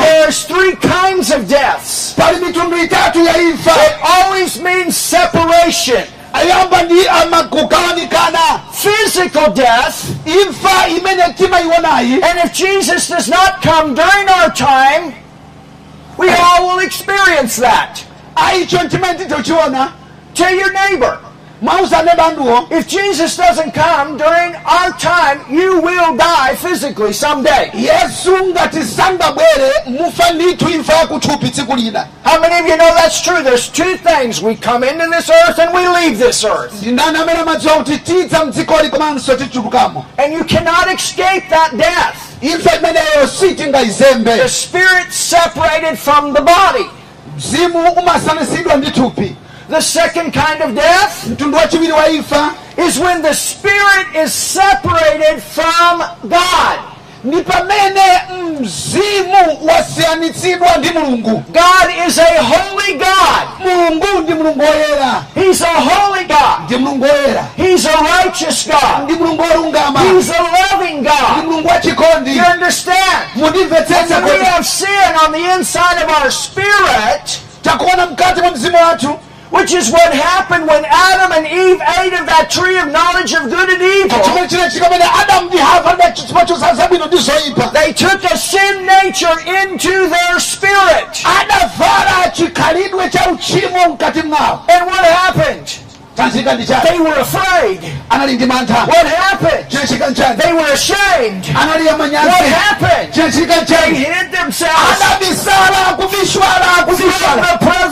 [0.00, 2.14] There's three kinds of deaths.
[2.16, 3.70] pali mitundu itatu ya imfa.
[3.70, 6.02] It always means separation.
[6.32, 14.28] ayamba ndi amakugawanikana Physical death, imfa imene timayionayi and if Jesus does not come during
[14.28, 15.14] our time,
[16.18, 18.04] we all will experience that.
[18.36, 19.92] aicho chimene titochiona
[20.34, 21.18] Tell your neighbor,
[22.70, 27.70] if Jesus doesn't come during our time, you will die physically someday.
[27.74, 31.72] yesu ngati sangabwere mufa ndithu imfa yakuthupi tsiku
[32.24, 33.42] How many of you know that's true?
[33.42, 34.42] There's two things.
[34.42, 36.72] We come into this earth and we leave this earth.
[36.82, 42.16] ndi ndani amene amadziwa kuti tidza mdzikoli komanso tichulukamo And you cannot escape that death.
[44.36, 46.86] The spirit separated from the body.
[49.72, 52.50] Mzimu umasanisidwa ndi thupi The second kind of death mtundu wachiwiri wa imfa
[52.88, 56.78] is when the spirit is separated from God.
[57.24, 58.22] ndi pamene
[58.60, 63.46] mzimu wasiyanitsidwa ndi mulungu God is a holy God.
[63.60, 66.64] mulungu ndi mulungu woyera He's a holy God.
[66.66, 69.04] ndi mulungu woyera He's a righteous God.
[69.04, 71.44] ndi mulungu wolungama He's a loving ndi God.
[71.44, 73.22] mulungu wachikondi You understand?
[73.36, 73.52] When
[74.24, 79.18] we have sin on the inside of our spirit, takuona mkati mwa mzimu wathu
[79.52, 83.42] which is what happened when Adam and Eve ate of that tree of knowledge of
[83.50, 84.18] good and evil.
[84.24, 88.36] chimene chinachitika pamene adamu ndi hava da chipatso za zabwino ndi zoyipa They took a
[88.36, 91.24] sin nature into their spirit.
[91.40, 95.68] adavala chikhalidwe cha uchimo mkati mwawo And what happened?
[96.16, 97.80] chinachitika ndi chani They were afraid.
[98.10, 99.68] anali ndi mantha What happened?
[100.38, 101.44] They were ashamed.
[101.46, 101.54] What
[102.44, 103.14] happened?
[103.14, 105.18] They hid themselves from
[107.40, 107.91] the presence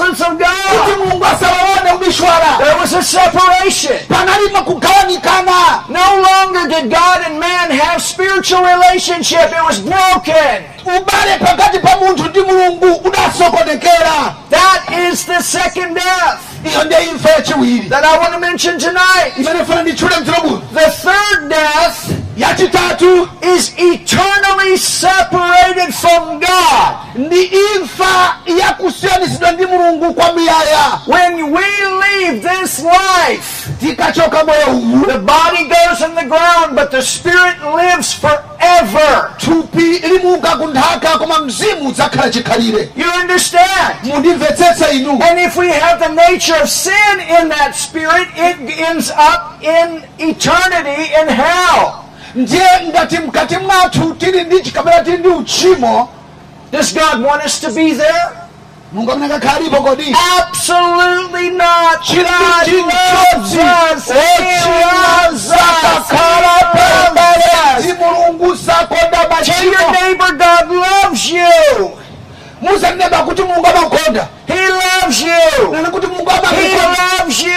[3.01, 4.07] kubishwala There was a separation.
[5.89, 9.51] No longer did God and man have spiritual relationship.
[9.53, 10.65] It was broken.
[10.85, 18.33] ubale pakati pa munthu ndi mulungu udasokonekera That is the second death that I want
[18.35, 19.33] to mention tonight.
[19.37, 26.97] imene funa nditchule mtirobuno The third death yachitatu is eternally separated from God.
[27.15, 31.65] ndi imfa yakusiyanitsidwa ndi mulungu kwa muyaya When we
[32.01, 37.57] leave this life, tikachoka moyo uwu the body goes in the ground, but the spirit
[37.77, 39.31] lives forever.
[39.39, 43.95] thupi limuka kunthaka koma mzimu udzakhala chikhalire You understand?
[44.05, 49.63] inu And if we have the nature of sin in that spirit, it ends up
[49.63, 52.05] in eternity in hell.
[52.35, 56.09] Ndiye ngati mkati mwathu tili ndi chikamera tili ndi uchimo
[56.73, 58.25] Does God want us to be there?
[58.93, 62.01] mulungu amene akakhalipo kodi Absolutely not.
[62.03, 64.05] chinthu God loves chimodzi us.
[64.07, 65.57] He oh, loves us.
[65.57, 67.99] ochimazakakhala He pambele loves ndi us.
[67.99, 69.19] mulungu sakonda
[69.65, 71.91] your neighbor God loves you.
[72.61, 73.67] Musaneba kuti mulungu
[74.47, 75.71] He loves you.
[75.73, 77.51] nani kuti mulungu He loves you.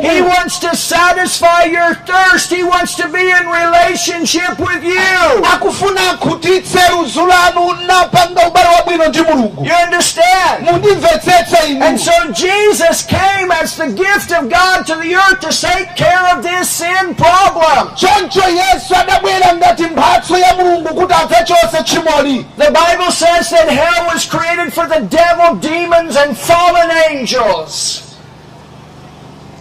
[0.00, 2.50] He wants to satisfy your thirst.
[2.50, 5.44] He wants to be in relationship with you.
[5.52, 10.70] akufuna akhutitse ludzu lanu napanga ubale wabwino ndi mulungu You understand?
[10.70, 15.50] mundimvetsetse inu And so Jesus came as the gift of God to the earth to
[15.66, 17.88] take care of this sin problem.
[17.94, 24.06] choncho yesu adabwera ngati mphatso ya mulungu kuti adzachose tchimoli The Bible says that hell
[24.06, 28.04] was created for the devil, demons, and fallen angels.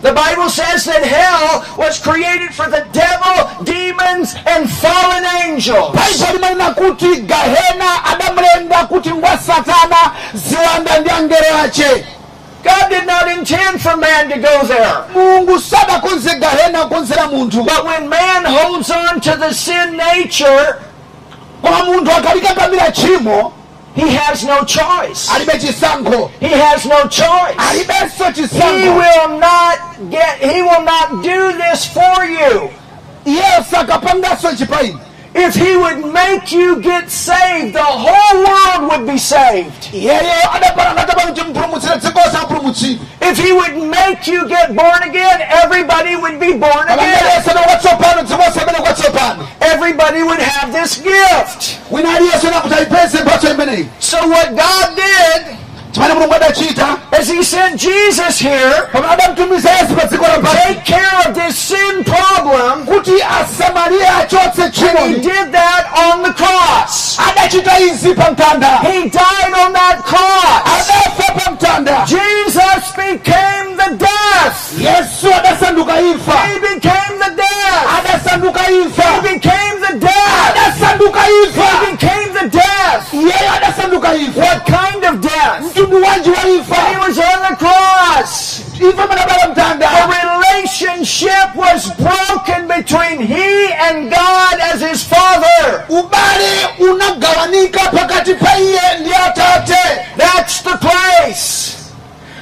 [0.02, 5.96] The Bible says that hell was created for the devil, demons, and fallen angels.
[5.96, 12.06] baibo limanena kuti gahena adamulenga kuti ngwa satana ziwanda ndi angelo ache
[12.64, 14.94] God did not intend for man to go there.
[15.14, 20.82] mulungu sadakonze gahena akonzera munthu But when man holds on to the sin nature,
[21.62, 23.54] koma munthu akalikambira tchimo
[23.98, 25.28] he has no choice.
[26.40, 27.56] He has no choice.
[28.82, 29.78] He will not
[30.10, 32.70] get, he will not do this for you.
[35.38, 39.20] Iye sakapanganso chipaini If he would make you get saved, the whole world would be
[39.20, 39.94] saved.
[39.94, 46.16] iyeyo adapalangataba kuti mpulumutsire dziko sapulumutsidwe If he would make you get born again, everybody
[46.16, 47.00] would be born again.
[47.00, 51.78] alangaliyesena kwatsopano dziko samene kwatsopano Everybody would have this gift.
[51.92, 55.56] wina aliyesena kuti ayipeze mphatso imeneyi So what God did
[55.98, 56.88] chimene mulungu adachita
[57.20, 61.58] is he sent Jesus here pamene adamtumiza yesu pa dziko to take care of this
[61.58, 62.86] sin problem.
[62.86, 64.62] kuti asamariya achotse
[65.08, 67.18] He did that on the cross.
[67.20, 70.62] adachita izi pa mtanda He died on that cross.
[70.76, 74.74] adafa pa mtanda Jesus became the death.
[74.78, 77.86] yesu adasanduka He became the death.
[77.98, 78.84] adasanduka He
[79.34, 80.54] became the death.
[80.54, 83.14] adasanduka He became the death.
[83.14, 85.78] iyeyo adasanduka What kind of death?
[85.88, 88.62] Mtundu wanji wa He imfa was on the cross.
[88.80, 95.86] imfa manabala mtanda The relationship was broken between he and God as his father.
[95.90, 99.78] ubale unagawanika pakati pa iye ndi atate
[100.18, 101.74] That's the place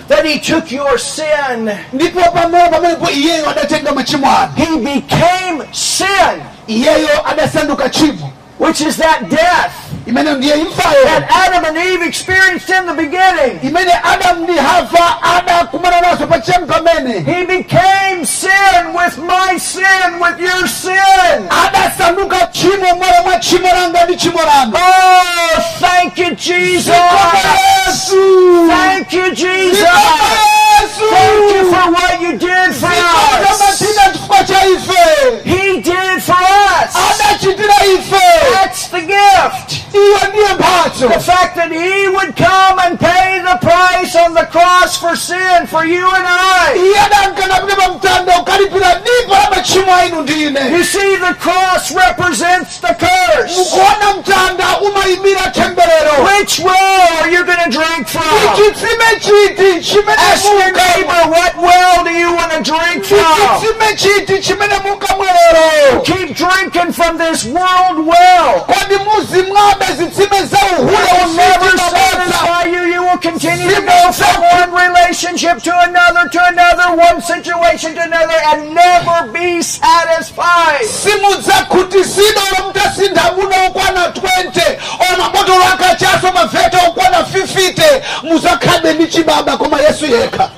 [0.08, 1.72] that he took your sin.
[1.94, 8.98] ndipo pamene pamenepo iyeyo adatenga machimo anu He became sin, iyeyo adasanduka tchimo which is
[8.98, 10.56] that death imene ndiye
[11.06, 13.60] that Adam and Eve experienced in the beginning.
[13.64, 20.40] imene adamu ndi hava adakumana naso pachiyambi pamene He became sin with my sin, with
[20.40, 21.48] your sin.
[21.66, 26.96] adasanduka tchimo mwala mwa tchimo langa ndi tchimo lanu Oh, thank you, Jesus.
[28.70, 29.90] Thank you, Jesus.
[31.10, 33.60] Thank you for what you did for us.
[33.60, 36.94] matina chifukwa cha ife He did for us.
[36.94, 39.95] That's the gift.
[39.96, 44.46] Iyo ndiye mphatso The fact that He would come and pay the price on the
[44.46, 46.76] cross for sin for you and I.
[46.76, 51.34] iye adankana kuti pa mtanda ukalipira dipo la machimo ainu ndi ine You see, the
[51.34, 53.58] cross represents the curse.
[53.58, 58.24] mukuona mtanda umayimira temberero Which well are you going to drink from?
[60.18, 63.18] Ask your neighbor, what well do you want to drink from?
[63.62, 68.66] chitsime chiti chimene mukamwerero Keep drinking from this world well.
[69.88, 72.82] Kodi muzimwabe zitsime za It will never satisfy you.
[72.94, 78.02] You will continue to go from one relationship to another, to another, one situation to
[78.04, 80.86] another, and never be satisfied.
[80.86, 84.78] simudzakhutisidwa olo mtasintha muno okwana 20
[85.14, 90.50] ona mabotolo akachaso maveta okwana 50 muzakhabe ndi chibaba koma yesu yekha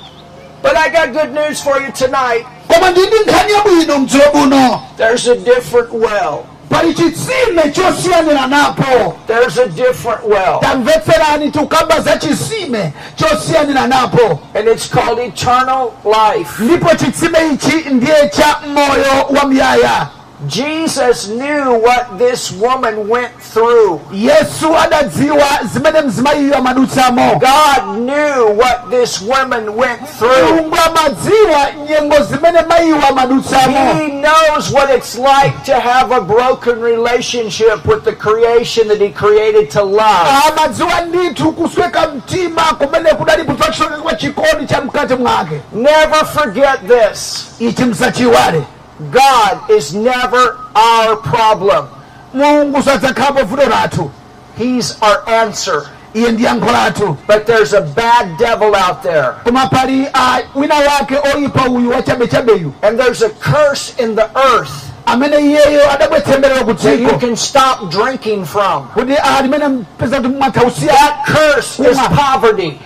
[0.64, 2.46] But I got good news for you tonight.
[2.68, 6.46] koma ndindi nkhani yabwino mdzulo buno There's a different well.
[6.70, 10.60] Pali chitsime chosiyanira napo There's a different well.
[10.60, 16.60] tamvetserani tikukamba za chisime chosiyanira napo And it's called eternal life.
[20.46, 24.00] Ndipo chitsime ichi ndiye cha moyo wa muyaya Jesus knew what this woman went through.
[24.14, 30.50] yesu adadziwa zimene mzimayiyo amadutsamo God knew what this woman went through.
[30.52, 36.82] mulungu amadziwa nyengo zimene mayiwo amadutsamo He knows what it's like to have a broken
[36.82, 40.28] relationship with the creation that He created to love.
[40.48, 47.48] amadziwa ndithu kusweka mtima kumene kudali kutsakisokekwa chikondi cha mkati mwake Never forget this
[49.12, 51.88] God is never our problem,
[54.58, 55.82] He's our answer.
[56.16, 59.34] iye But there's a bad devil out there.
[59.44, 60.08] koma pali
[60.56, 66.66] wina wake oyipa uyu wachabechabeyu And there's a curse in the earth amene iyeyo adabwetsemberera
[66.66, 68.88] ku that you can stop drinking from.
[68.90, 72.80] kuti ah, limene mpeza kuti mwatausiya That curse is poverty.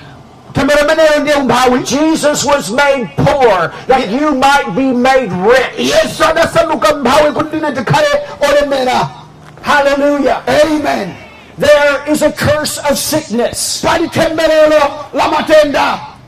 [0.54, 5.80] Tembero imeneyo ndiye umphawi Jesus was made poor that you might be made rich.
[5.94, 8.08] yesu adasanduka mphawi kuti ndine tikhale
[8.50, 9.08] olemera
[9.62, 10.42] Hallelujah.
[10.64, 11.16] amen
[11.60, 13.84] There is a curse of sickness.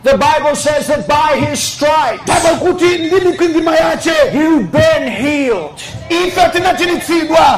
[0.03, 3.75] Pali temberero la matenda The Bible says that by his stripes tabwe kuti ndi mikwingwima
[3.75, 5.79] yace you've been healed.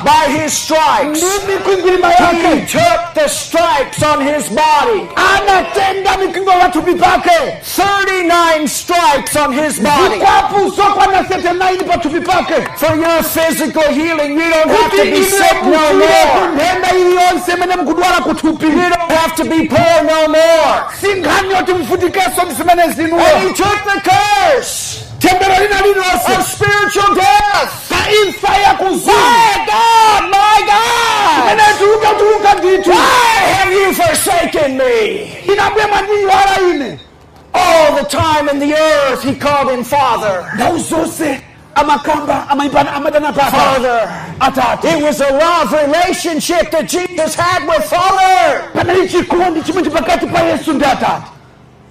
[0.05, 5.09] By his stripes he took the stripes on his body.
[5.15, 10.13] anatenga mikwingwa pathupi pake 39 stripes on his body.
[10.13, 15.63] zikwapu zokwana 39 pathupi pake For your physical healing, you don't have to be sick
[15.63, 16.39] no more.
[16.39, 20.83] kunthenda iliyonse imene mukudwala kuthupi You don't have to be poor no more.
[22.35, 26.43] Si nkhani yoti mvutikenso ndi zimene And he took the curse tembero lina lililonse of
[26.47, 27.89] spiritual death.
[27.89, 31.43] ka imfa ya kuzimu My God, my God!
[31.43, 35.21] imene tuluka tuluka ndithu Why have you forsaken me?
[35.53, 36.99] inabwe mwandiyiwala ine
[37.53, 40.51] All the time in the earth, he called him Father.
[40.55, 41.41] ndau zonse
[41.75, 44.09] amakamba amayipana amadana papa Father.
[44.83, 48.71] It was a love relationship that Jesus had with Father.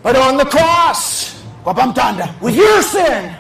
[0.04, 1.34] But on the cross,
[1.64, 3.34] with your sin,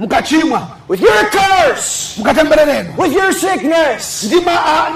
[0.00, 2.18] with your curse,
[2.98, 4.90] with your sickness, ndi ma- a-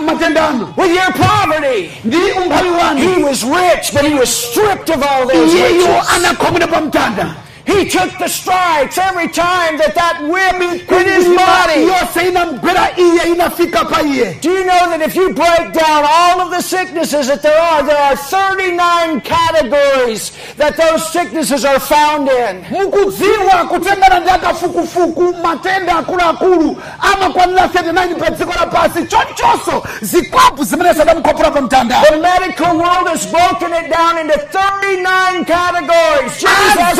[0.77, 5.27] with your poverty, ndi umphawi wanu he was rich, but he was stripped of all
[5.29, 6.09] those iyeyo riches.
[6.16, 11.86] anakhomera pamtanda He took the stripes every time that that whip hit his body.
[11.86, 16.40] yonse inamgwera iye inafika pa iye Do you know that if you break down all
[16.40, 22.28] of the sicknesses that there are, there are 39 categories that those sicknesses are found
[22.28, 22.64] in.
[22.70, 26.82] mukudziwa kutengana ndi akafukufuku matenda akuluakulu
[27.12, 33.26] amakwanira 39 pa dziko lapansi chonchonso zikwapu zimene sadamukhophera pa mtanda The medical world has
[33.26, 36.32] broken it down into 39 categories.
[36.40, 36.98] Jesus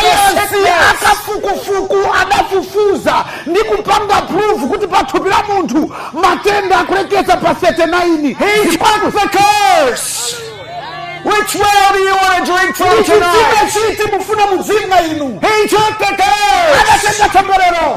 [0.00, 1.02] cut the azasayansi sickness.
[1.02, 8.76] akafukufuku adafufuza ndi kupanga proof kuti pa thupi la munthu matenda akulekeza pa 39 He
[8.76, 10.36] took the curse.
[11.26, 13.70] Which well do you want to drink from tonight?
[13.72, 17.18] chiti mufuna mudzinga inu He took the curse.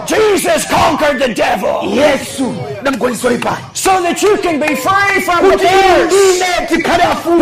[0.08, 2.54] Jesus conquered the devil yesu
[3.74, 6.40] so that you can be free from the curse.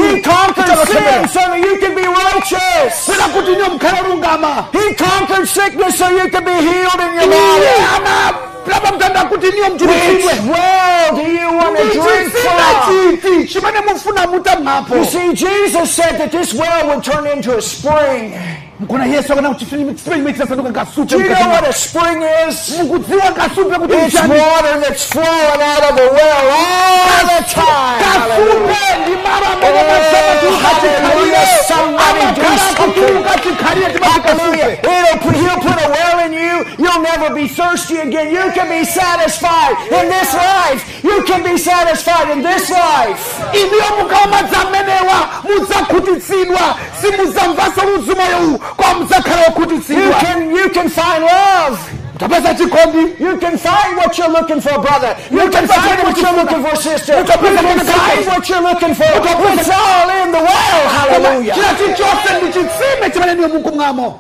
[0.02, 3.06] He conquered sin so that you can be righteous.
[3.06, 7.28] kwena kuti niyo mkhale olungama He conquered sickness so you can be healed in your
[7.28, 8.57] body.
[8.68, 13.48] Analapa mtanda kuti niyo Which well do you want to drink from?
[13.48, 18.34] chimene mufuna mutamwapo You see, Jesus said that this well would turn into a spring.
[18.80, 19.96] Mkona yesu akana kuchipinyi
[20.34, 22.78] chisasanduka kasupe Do you know mkati what a spring is?
[22.78, 27.98] mukudziwa kasupe kuti It's mchani water that's flowing out of the well all the time.
[28.00, 29.00] kasupe Hallelujah.
[29.02, 31.48] ndi malo amene Oh, masema tiukachikhalire hallelujah.
[31.68, 33.18] Somebody do amakhala kuti something.
[33.20, 34.78] ukachikhalire timati Hallelujah.
[34.78, 36.56] kasupe It'll put, he'll put a well in you.
[36.84, 38.28] You'll never be thirsty again.
[38.34, 40.82] You can be satisfied in this life.
[41.04, 43.22] You can be satisfied in this life.
[43.54, 49.44] iniyo mukaomadzi amenewa mudzakhutitsidwa simudzamvaso udzumoyo uwu kwa mudzakhala
[49.90, 51.80] You can, you can find love.
[52.20, 55.16] tapeza chikondi You can find what you're looking for, brother.
[55.32, 57.18] You can find what you're looking for, sister.
[57.20, 57.40] You can
[57.86, 59.06] find what you're looking for.
[59.06, 60.90] It's all in the well.
[60.90, 61.54] Hallelujah.
[61.54, 64.20] china chilichonse ndi chitsime chimene niyo mukumwamo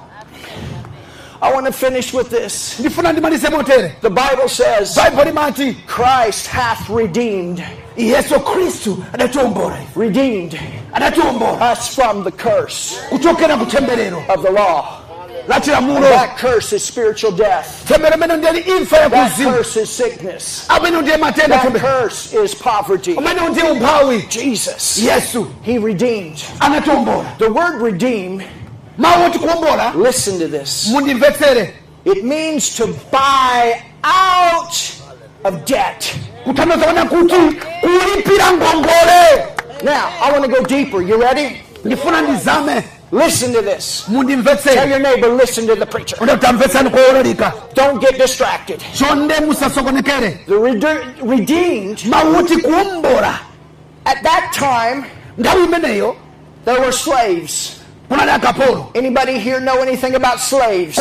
[1.42, 2.80] I want to finish with this.
[2.80, 4.96] ndifuna ndimalize motere The Bible says,
[5.88, 7.64] Christ hath redeemed,
[7.98, 10.60] yesu khristu adatiwombola ife redeemed
[10.94, 15.04] adatiwombola us from the curse kuchokera ku temberero of the law.
[15.48, 17.86] That curse is spiritual death.
[17.88, 20.68] tembero imene ndiyali imfa ya That curse is sickness.
[20.68, 23.14] That curse is poverty.
[23.16, 26.38] umene ndiye umphawi Jesus, yesu He redeemed.
[27.40, 28.42] The word redeem,
[28.98, 30.92] mawu oti kuwombola listen to this.
[32.06, 34.74] It means to buy out
[35.48, 36.16] of debt.
[36.44, 37.36] kutanthauza kuona kuti
[37.82, 39.46] kulipira ngongole
[39.84, 41.02] Now, I want to go deeper.
[41.02, 41.62] You ready?
[43.12, 44.06] Listen to this.
[44.74, 46.18] Tell your neighbor, listen to the preacher.
[46.22, 48.80] ode kutamvetsani kuwolalika Don't get distracted.
[50.48, 52.06] The rede- redeemed,
[54.06, 55.06] at that time,
[56.66, 57.74] there were slaves.
[58.96, 60.98] Anybody here know anything about slaves?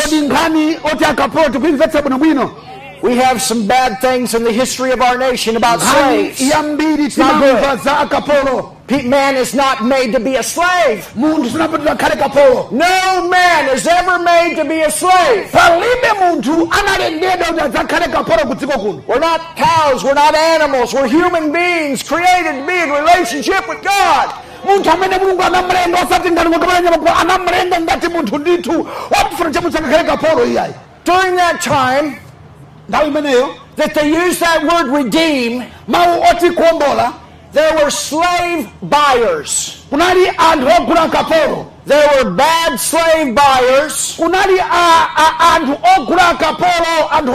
[3.01, 5.01] Kodi nkhani oti akapolo tikuimvetsa bwinobwino We have some bad things in the history of
[5.01, 6.41] our nation about slaves.
[6.41, 11.05] yambiri not timamva za akapolo Pe- Man is not made to be a slave.
[11.17, 15.49] munthu sinapatidwa akhale kapolo No man is ever made to be a slave.
[15.53, 20.95] palibe munthu analengedwa kuti adzakhale kapolo ku dziko kuno We're not cows, we're not animals,
[20.95, 24.29] we're human beings created to be in relationship with God.
[24.65, 30.73] munthu amene mulungu anamlenga osati ngati mukamalanyama anamlenga ngati munthu ndithu wamfuna chamuti kapolo iyayi
[31.05, 32.19] During that time
[33.77, 37.15] that they use that word redeem, mawu oti kuombola
[37.53, 39.85] there were slave buyers.
[39.91, 45.37] kunali anthu ogula kapolo There were bad slave buyers, kunali a- a-
[46.35, 47.33] kapolo anthu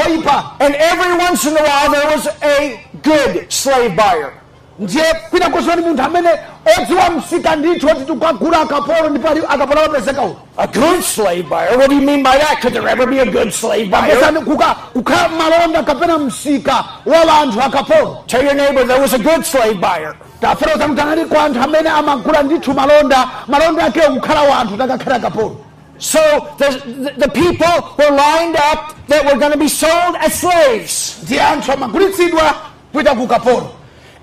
[0.60, 4.34] and every once in a while there was a good slave buyer.
[4.82, 6.30] Ndiye kwina kosoni munthu amene
[6.78, 11.78] odziwa msika ndithu oti tikagula akapolo ndipo akapolo amapezeka uno A good slave buyer?
[11.78, 12.60] What do you mean by that?
[12.62, 14.16] Could there ever be a good slave buyer?
[14.94, 19.80] Kukhala malonda kapena msika wa anthu akapolo Tell your neighbor there was a good slave
[19.80, 20.16] buyer.
[20.42, 25.58] kuti anali kwa anthu amene amagula ndithu malonda malonda akewo kukhala wa anthu takakhala akapolo
[25.98, 26.20] So
[26.58, 26.70] the,
[27.04, 31.18] the, the people were lined up that were going to be sold as slaves.
[31.24, 32.54] ndiye anthu amagulitsidwa
[32.94, 33.70] kuita ku ukapolo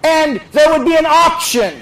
[0.03, 1.73] And there would be an auction.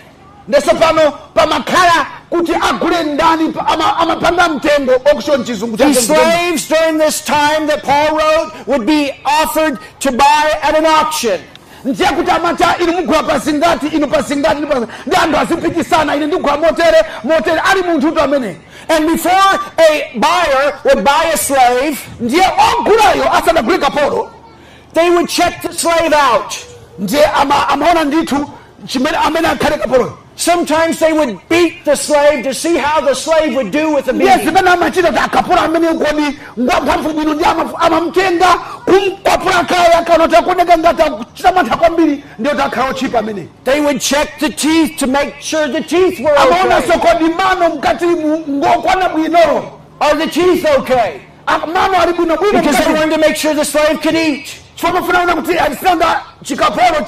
[0.49, 6.99] ndeso pano pamakhala kuti agule ndani pa- ama- amapanga mtengo okushoni chizungu chake slaves during
[6.99, 9.13] this time that Paul wrote would be
[9.43, 11.41] offered to buy at an auction.
[11.85, 14.93] ndiye kuti amata inu mugula pasingati inu pasingati inu pasingati.
[15.07, 18.57] ndi anthu azipikisana ine ndigula motere motere ali munthu uto amene
[18.89, 22.45] And before a buyer would buy a slave, ndiye
[22.79, 24.31] ogulayo asadagule kapolo
[24.95, 26.55] they would check the slave out.
[26.99, 28.51] Ndiye ama- amaona ndithu
[28.87, 33.55] chimene amene akhale kapoloyo Sometimes they would beat the slave to see how the slave
[33.55, 34.45] would do with the ndiye beating.
[34.47, 38.47] zimene amachita kuti akapolo amene kodi ngwamphamvu bwino ndi ama- amamtenga
[38.85, 43.81] kumkwapula kaya akaona kuti akuoneka ngati akuchita mantha kwambiri ndiye kuti akhala otchipa ameneyi They
[43.81, 46.99] would check the teeth to make sure the teeth were okay.
[46.99, 49.11] kodi mano mkatimu ngokwana
[50.01, 51.21] Are the teeth okay?
[51.75, 54.49] Mano ali bwino bwino Because they wanted to make sure the slave could eat.
[55.35, 55.59] Kuti
[56.43, 57.01] chikapolo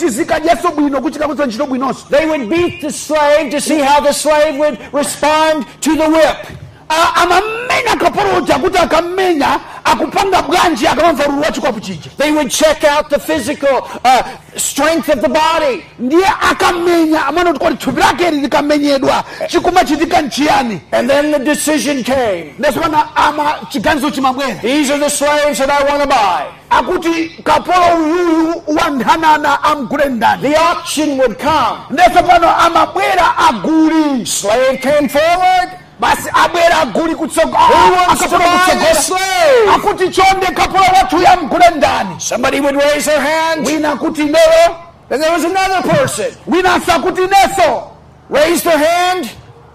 [0.71, 1.01] bwino
[1.47, 5.95] ntchito bwinonso They would beat the slave to see how the slave would respond to
[5.97, 6.59] the whip.
[6.89, 12.85] Amamenya kapolo uja kuti akammenya akupanga bwanji akamamva ululu wa chikwapu chija They would check
[12.85, 14.23] out the physical uh,
[14.57, 15.85] strength of the body.
[15.99, 22.55] ndiye akamenya amaona kuti kodi thupi lake likamenyedwa chikumachitika nchiyani And then the decision came.
[22.59, 26.45] ndeso pana ama chiganizo chimabwera These are the slaves that I want to buy.
[26.71, 31.79] akuti kapolo uyuyu wanthanana amgule ndani The auction would come.
[31.91, 35.69] ndeso pano amabwera aguli Slave came forward.
[36.01, 39.71] Basi abwera aguli kutsogo- Who wants ah, to akapolo buy the kutsogola slave?
[39.75, 43.67] akuti kapolo wathu yamgule ndani Somebody would raise their hand.
[43.67, 44.77] wina akuti ineyo
[45.09, 46.27] Then there was another person.
[46.47, 47.83] winanso akuti ineso
[48.31, 49.29] Raised their hand.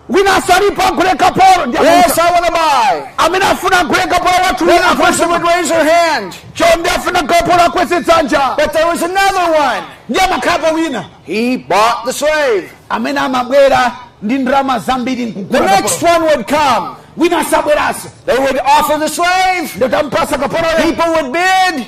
[0.10, 3.04] winanso alipo agule kapolo Ndiye Yes, I want to buy.
[3.18, 6.34] amene afuna agule kapolo wathu Then a person would raise their hand.
[6.54, 9.84] chonde afuna kapolo akwese dzanja But there was another one.
[10.10, 12.72] ndiye amakhapo wina He bought the slave.
[12.90, 16.96] amene amabwera ndi ndalama zambiri The next one would come.
[17.18, 17.28] They
[18.40, 19.76] would offer the slave.
[19.76, 21.86] ndiye tampasa kapoloyo People would bid.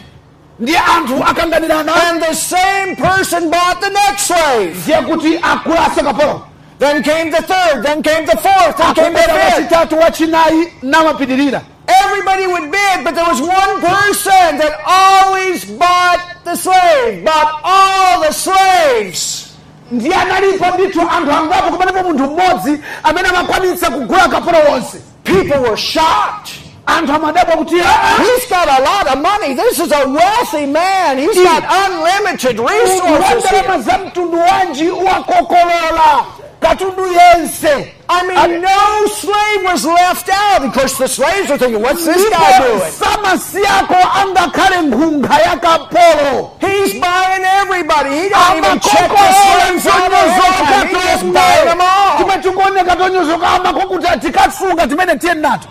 [0.59, 4.75] ndiye anthu akanganirana And the same person bought the next slave.
[4.83, 6.41] ndiye kuti akulaso kapolo
[6.79, 7.83] Then came the third.
[7.86, 8.75] Then came the fourth.
[8.77, 9.53] Then came the fifth.
[9.55, 16.55] wachitatu wachinayi namapitirira Everybody would bid, but there was one person that always bought the
[16.55, 19.45] slave, bought all the slaves.
[19.91, 25.77] Ndiye analipo ndithu anthu angapo kumanepo munthu mmodzi amene amakwanitsa kugula kapolo wonse People were
[25.77, 26.49] shocked.
[26.86, 29.55] anthu amadabwa kuti "Ah, He's got a lot of money.
[29.55, 31.17] This is a wealthy man.
[31.17, 33.01] He's got unlimited resources.
[33.01, 33.81] wandalama here.
[33.83, 36.25] za mtundu wanji wakokolola
[36.70, 40.63] katundu yense I mean, no slave was left out.
[40.63, 42.91] Of course, the slaves were thinking, what's this guy doing?
[42.91, 48.09] samasiyako angakhale nkhunga ya kapolo He's buying everybody.
[48.09, 50.88] He don't even check the slaves of time.
[50.88, 52.18] He just buying them all.
[52.18, 55.68] timwe tikuoneka tonyozoka amakokuti tikasunga timene tiye nato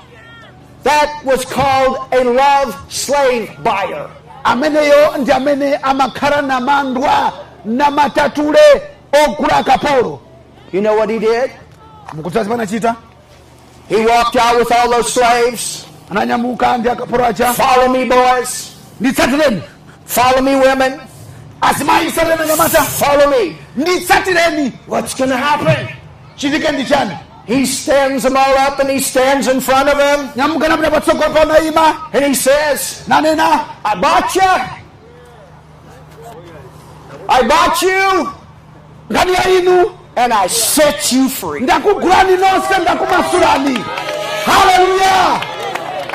[0.83, 4.09] That was called a love slave buyer.
[4.45, 7.33] ameneyo ndi amene amakhala na mandwa
[7.65, 8.59] na matatule
[9.65, 10.21] kapolo
[10.75, 11.51] You know what he did?
[12.13, 12.97] mukudziwa zimene achita
[13.89, 15.87] He walked out with all those slaves.
[16.11, 18.71] ananyamuka ndi akapolo aja Follow me, boys.
[20.07, 21.01] Follow me, women.
[21.61, 23.57] asimayi satireni nyamata Follow me.
[24.87, 25.89] What's going to happen?
[26.37, 30.29] chitike ndi chani He stands them all up and he stands in front of him
[30.37, 34.43] nyamuka napita patsogolo pa unayima and he says, I bought you.
[37.29, 38.29] I bought you
[39.13, 41.61] ngani ya inu and I set you free.
[41.61, 43.85] ndakugulani nonse ndakumasulani
[44.47, 45.41] haleluya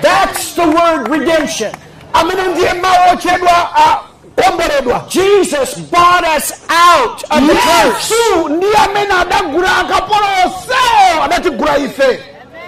[0.02, 1.72] That's the word redemption.
[2.14, 3.98] amene ndiye mawu otchedwa a
[4.36, 8.14] kuomboledwa Jesus bought us out of the curse.
[8.14, 11.74] yesu ndiye amene adagula akapolo onsewo adatigula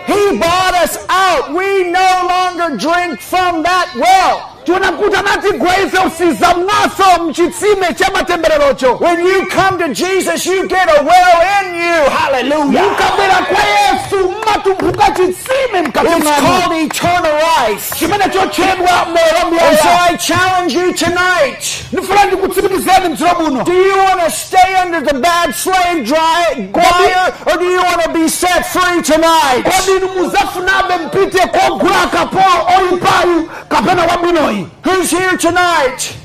[0.07, 1.53] He bought us out.
[1.55, 4.41] We no longer drink from that well.
[4.63, 4.91] Tiona
[5.21, 10.89] nati gwaife ife usiza mwaso mchitsime cha matembererocho When you come to Jesus, you get
[10.89, 12.09] a well in you.
[12.09, 12.83] Hallelujah.
[12.83, 17.95] mukabwera kwa yesu mmatumphuka chitsime mkati It's called eternal life.
[17.99, 18.23] chimene
[19.05, 21.63] moyo wamuyaya challenge you tonight.
[21.93, 27.33] ndifuna ndikutsimikizeni mdziro muno Do you want to stay under the bad slave dry, choir
[27.45, 29.63] or do you want to be set free tonight?
[29.63, 32.07] kodi muzafunabe mpite kogula
[32.77, 34.50] oyipayu kapena wabwinoyi
[34.83, 36.17] Who's here tonight?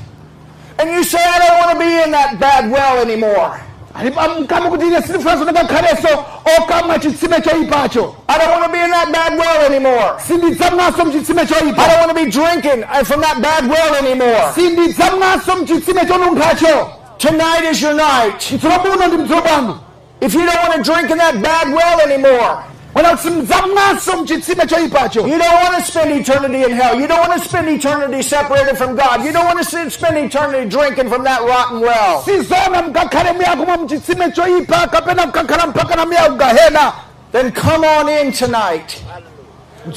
[0.79, 3.59] And you say, I don't want to be in that bad well anymore.
[3.95, 6.25] alipa mkama kuti ine sindifuna zondakakhalenso
[6.57, 10.17] okamwa chitsime choyipacho I don't want to be in that bad well anymore.
[10.19, 14.51] I don't want to be drinking uh, from that bad well anymore.
[14.55, 18.51] sindidzamwaso mchitsime chonunkhacho Tonight is your night.
[18.51, 19.79] mdziro muno ndi mdziro bwanu
[20.21, 22.63] If you don't want to drink in that bad well anymore,
[22.99, 26.99] ona kuti simdzamwaso mchitsime choyipacho you don't want to spend eternity in hell.
[27.01, 29.23] You don't want to spend eternity separated from God.
[29.25, 32.21] You don't want to spend eternity drinking from that rotten well.
[32.25, 36.93] sizona mkakhale muyakumwa mchitsime choyipa kapena mkakhala mpaka na muya ugahena
[37.31, 39.03] Then come on in tonight.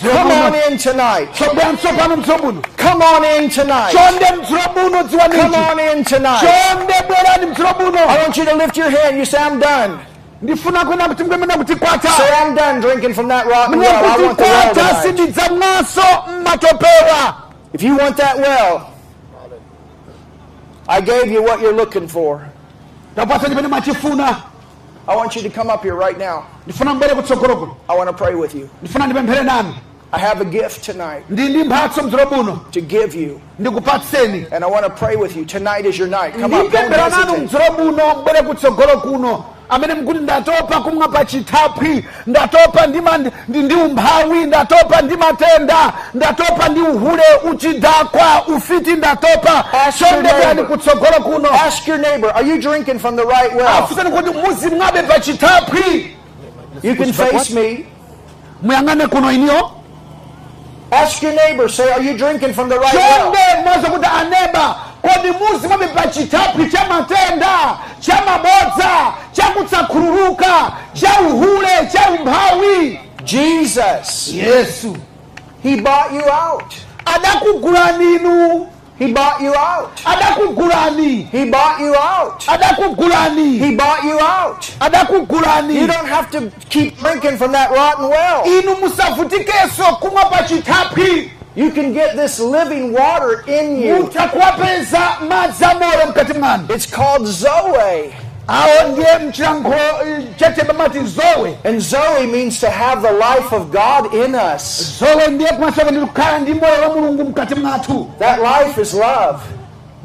[0.03, 1.29] Come on in tonight.
[1.39, 3.93] chobwera mtsopano mdziro muno Come on in tonight.
[3.93, 6.41] chonde mdziro muno Come on in tonight.
[6.41, 7.69] chonde bwerani mdziro
[8.09, 9.17] I want you to lift your hand.
[9.19, 9.99] You say, I'm done.
[10.43, 14.05] Ndifuna kwena kuti mkwemena kuti kwata Say, I'm done drinking from that rotten mne well.
[14.05, 15.03] I kuti want the well kwata tonight.
[15.03, 16.03] sindidzamwaso
[16.41, 17.35] mmatopewa
[17.75, 18.81] If you want that well,
[20.89, 22.41] I gave you what you're looking for.
[23.17, 24.43] tapasa chimene mwachifuna
[25.09, 26.43] I want you to come up here right now.
[26.67, 28.69] ndifuna mbwere kutsogolo I want to pray with you.
[28.83, 29.75] ndifuna ndipemphere nanu
[30.13, 33.41] I have a gift tonight ndi ndi mphatso mdziro muno to give you,
[34.53, 35.45] and I want to pray with you.
[35.45, 36.33] Tonight is your night.
[36.35, 36.73] Come up.
[36.73, 37.41] Don't hesitate.
[37.43, 43.59] mdziro muno mbwere kutsogolo kuno amene mkuti ndatopa kumwa pa chithaphwi ndatopa ndi ma- ndi
[43.59, 50.67] ndi umphawi ndatopa ndi matenda ndatopa ndi uhule uchidakwa ufiti ndatopa Ask your neighbor.
[50.67, 54.11] kutsogolo kuno Ask your neighbor, are you drinking from the right well?
[54.13, 56.17] kuti muzimwabe pa chithaphwi
[56.83, 57.87] You can face me.
[58.63, 59.71] muyang'ane kuno iniyo
[60.93, 63.33] Ask your neighbor, say, are you drinking from the right well?
[63.33, 64.77] chonde mwaza kuti aneba.
[65.03, 73.01] Kodi muzimwabe pa chithaphwi cha matenda cha mabodza cha kutsakhululuka cha uhule cha umphawi.
[73.25, 74.97] Jesus, yesu.
[75.63, 76.75] He bought you out.
[77.05, 78.67] adakugulani inu
[79.01, 79.97] He bought you out.
[80.05, 82.45] adakugulani He bought you out.
[82.47, 84.71] adakugulani He bought you out.
[85.73, 88.45] You don't have to keep drinking from that rotten well.
[88.45, 93.97] inu musavutikenso kumwa pa chithaphwi You can get this living water in you.
[93.97, 96.33] mutakuwapeza madzi amoyo mkati
[96.75, 98.13] It's called Zoe.
[98.49, 99.77] Awo ndiye mchilankhulo
[100.37, 104.95] chatemba mati zowe And Zoe means to have the life of God in us.
[105.01, 109.39] zowe ndiye kumasoka ndi kukhala ndi moyo wa mulungu mkati mwathu That life is love.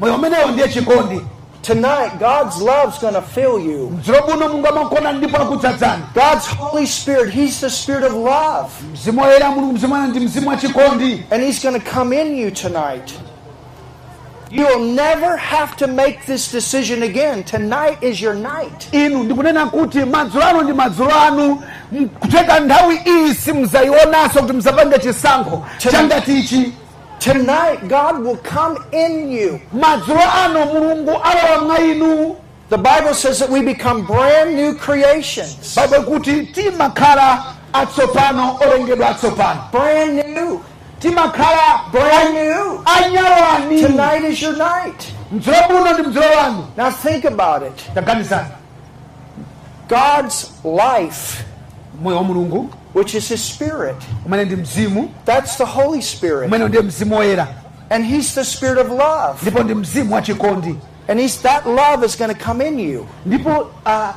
[0.00, 1.20] moyo umenewo ndiye chikondi
[1.62, 3.90] Tonight, God's love's going to fill you.
[3.90, 8.68] mdziro buno mulungu amakona ndipo akudzadzani God's Holy Spirit, He's the Spirit of love.
[8.92, 12.36] mzimu woyera mulungu mzimu wana ndi mzimu wa chikondi And He's going to come in
[12.38, 13.12] you tonight.
[14.56, 17.44] You'll never have to make this decision again.
[17.44, 18.88] Tonight is your night.
[18.92, 24.98] inu ndikunena kuti madzulo ano ndi madzulo anu M- kuteka nthawi iyi simuzayionanso kuti muzapange
[24.98, 26.72] chisankho changati ichi
[27.18, 29.60] Tonight, God will come in you.
[29.72, 32.36] madzulo ano mulungu alowa mwa inu
[32.68, 35.74] The Bible says that we become brand new creations.
[35.76, 40.60] baibo kuti timakhala atsopano olengedwa atsopano Brand new.
[41.10, 42.82] Timakhala Brand new.
[42.84, 45.12] anyalwani Tonight is your night.
[45.32, 47.90] mdzulo buno ndi mdzulo wanu Now think about it.
[49.88, 51.44] God's life,
[52.02, 53.96] moyo wa mulungu which is His Spirit,
[54.26, 56.46] umene ndi mzimu that's the Holy Spirit.
[56.48, 57.46] umene ndiye mzimu woyera
[57.90, 59.38] And He's the Spirit of love.
[59.42, 60.76] ndipo ndi mzimu wa chikondi
[61.08, 63.06] And He's that love is going to come in you.
[63.86, 64.14] Ah,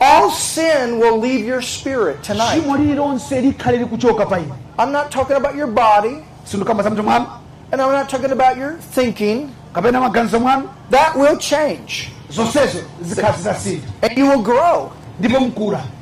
[0.00, 2.62] ndipo chikondi chimenecho chibwerano mwa inu All sin will leave your spirit tonight.
[2.62, 7.02] chimo lililonse likhale likuchoka pa inu I'm not talking about your body, sindikamba za mtu
[7.02, 7.26] mwanu
[7.72, 9.48] and I'm not talking about your thinking.
[9.74, 12.10] kapena maganizo mwanu That will change.
[14.02, 14.92] And you will grow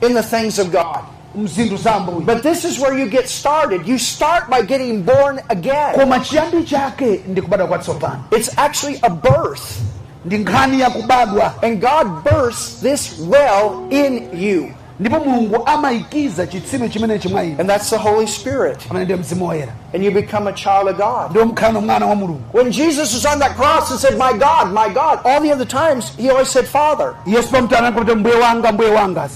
[0.02, 1.00] in the things of God.
[1.34, 3.86] mzinthu za ambuye But this is where you get started.
[3.88, 5.94] You start by getting born again.
[5.94, 9.80] koma chiyambi chake ndi kubadwa kwatsopano It's actually a birth.
[10.26, 14.72] Ndi ya kubadwa And God births this well in you.
[15.00, 18.78] ndipo mulungu amayikiza chitsime chimenechi mwa inu And that's the Holy Spirit.
[18.90, 21.30] amene ndiye mzimu woyera And you become a child of God.
[21.30, 24.72] ndiwo mkhala mwana wa mulungu When Jesus was on that cross and said, My God,
[24.72, 28.72] my God, all the other times he always said, Father, yesu pamtana kuti mbuye wanga
[28.72, 29.28] mbuye wanga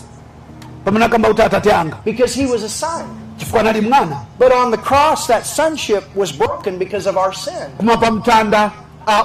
[0.84, 3.04] pamene akamba kuti because he was a son.
[3.36, 7.68] chifukwa anali mwana But on the cross, that sonship was broken because of our sin.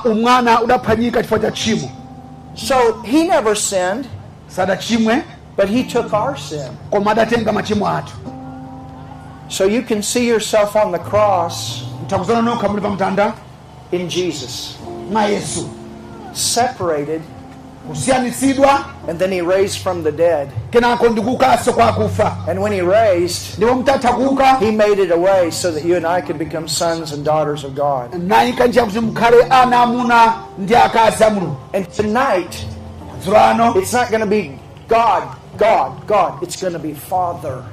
[0.06, 0.62] Umwana
[1.22, 1.92] chifukwa cha tchimo
[2.56, 4.08] So he never sinned,
[4.48, 5.24] sadachimwe
[5.58, 6.70] but he took our sin.
[6.92, 8.16] koma adatenga machimo athu.
[9.50, 13.34] So you can see yourself on the cross mtakuzana nokha muli pamtanda
[13.92, 14.76] in Jesus,
[15.12, 15.70] mwa yesu.
[16.34, 17.22] Separated,
[19.08, 20.50] and then he raised from the dead.
[20.72, 25.16] kenako ndikuukanso kwa akufa And when he raised, ndipo mtatha kuuka he made it a
[25.18, 28.14] way so that you and I could become sons and daughters of God.
[28.28, 32.66] nayika njira kuti mukhale ana amuna ndi akazi a mulungu And tonight,
[33.76, 35.24] it's not going to be God,
[35.58, 36.44] God, God.
[36.44, 37.64] It's going to be Father.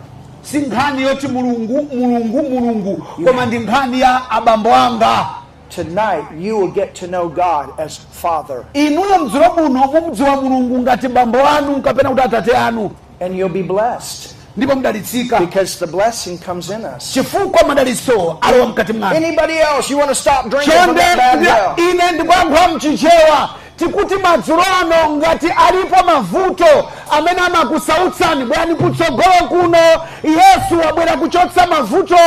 [0.42, 5.26] si nkhani yoti mulungu mulungu mulungu koma ndi nkhani ya abambo anga
[5.74, 11.08] Tonight, you will get to know God as Father, inuyo mdzulo muno mumudziwa mulungu ngati
[11.08, 12.90] bambo anu kapena kuti atate anu.
[13.20, 14.34] And you'll be blessed.
[14.56, 17.12] Ndipo mudalitsika because the blessing comes in us.
[17.12, 19.16] chifukwa madalitso alowa mkati mwanu.
[19.16, 21.90] Anybody else, you want to stop drinking from chonde that bad ndi- well?
[21.90, 29.78] ine ndikuyankhula mchichewa tikuti madzulo ano ngati alipo mavuto amene amakusautsani bwerani kutsogolo kuno
[30.24, 32.20] yesu wabwera kuchotsa mavutowo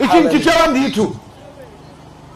[0.00, 1.16] ichi mchichewa ndithu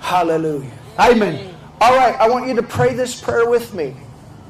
[0.03, 0.71] Hallelujah.
[0.99, 1.49] amen
[1.81, 3.95] All right, I want you to pray this prayer with me.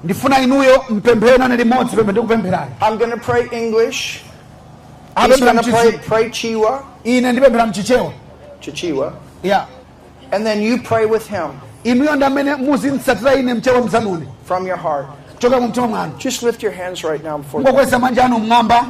[0.05, 4.20] ndifuna inuyo mpemphere nane limodzi pembe ndikupempherani I'm going to pray English.
[5.16, 8.12] He's going to pray, pray Chiwa, ine ndipemphera mchichewa
[8.61, 9.66] Chichiwa, ya
[10.32, 11.50] and then you pray with him
[11.84, 15.07] inuyo ndi amene muzintsatira ine mchewa mzanune from your heart.
[15.34, 17.64] kuchoka mu mtima mwanu Just lift your hands right now before.
[17.64, 18.86] ngokweza manja anu mmwamba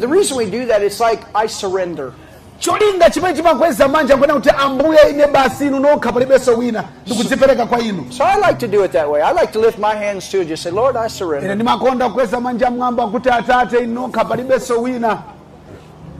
[0.00, 2.12] The reason we do that, it's like I surrender.
[2.60, 6.84] Cholinga chimene chimakweza manja kwena kuti ambuye ine basi inu nokha palibenso wina.
[7.06, 8.06] Ndikudzipereka kwa inu.
[8.12, 9.22] So I like to do it that way.
[9.22, 11.54] I like to lift my hands too and just say, Lord, I ine surrender.
[11.54, 15.18] ndimakonda kukweza manja mmwamba kuti atate inu nokha palibenso wina.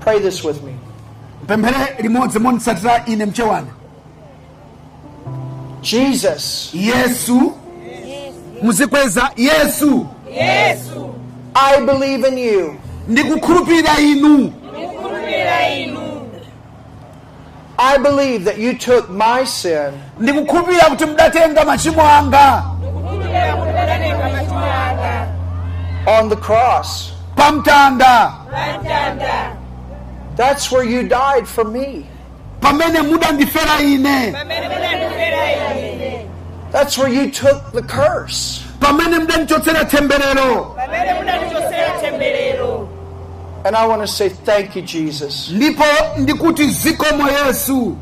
[0.01, 0.73] Pray this with me.
[1.47, 3.67] pemphere limodzi monditsatira ine mchewani
[5.83, 7.53] Jesus, yesu.
[8.63, 10.07] Muzikweza yesu.
[10.31, 11.15] Yesu.
[11.55, 12.75] I believe in you.
[13.09, 14.53] ndikukhulupirira inu.
[14.73, 15.96] Ndikhulupirira inu
[17.79, 24.29] I believe that you took my sin ndikukhulupirira kuti mudatenga machimo anga ndikhulupirira kuti mudatenga
[24.29, 25.27] machimo anga
[26.07, 27.13] on the cross.
[27.37, 29.57] pamtanda pamtanda
[30.37, 32.07] That's where you died for me.
[32.61, 36.27] pamene mudandifera ine pamene mudandifera ine
[36.73, 38.63] That's where you took the curse.
[38.81, 42.76] pamene mudandichotsera temberero pamene mudandichotsera temberero
[43.67, 45.51] And I want to say thank you, Jesus.
[45.51, 45.85] ndipo
[46.19, 47.97] ndikuti zikomo yesu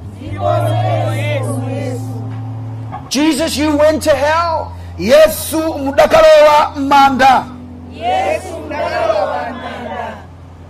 [3.08, 4.66] Jesus, you went to hell.
[4.98, 7.44] yesu mudakalowa m'manda
[7.92, 10.18] yesu mudakalowa manda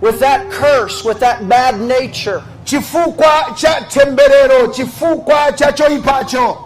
[0.01, 2.41] with that curse, with that bad nature.
[2.63, 6.57] chifukwa cha temberero chifukwa cha choyipacho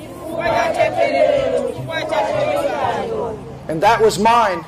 [0.00, 4.64] chifukwa cha temberero chifukwa cha choyipacho And that was mine.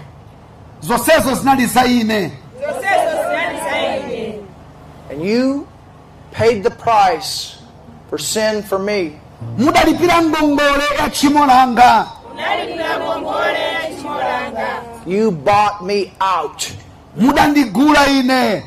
[0.81, 4.35] zonsezo zinali za ine zonsezo zinali za ine
[5.10, 5.67] And you
[6.33, 7.57] paid the price
[8.09, 9.13] for sin for me.
[9.59, 16.73] mudalipira ngongole ya tchimo langa unalipira ngongole ya tchimo langa You bought me out
[17.17, 18.63] mudandigula ine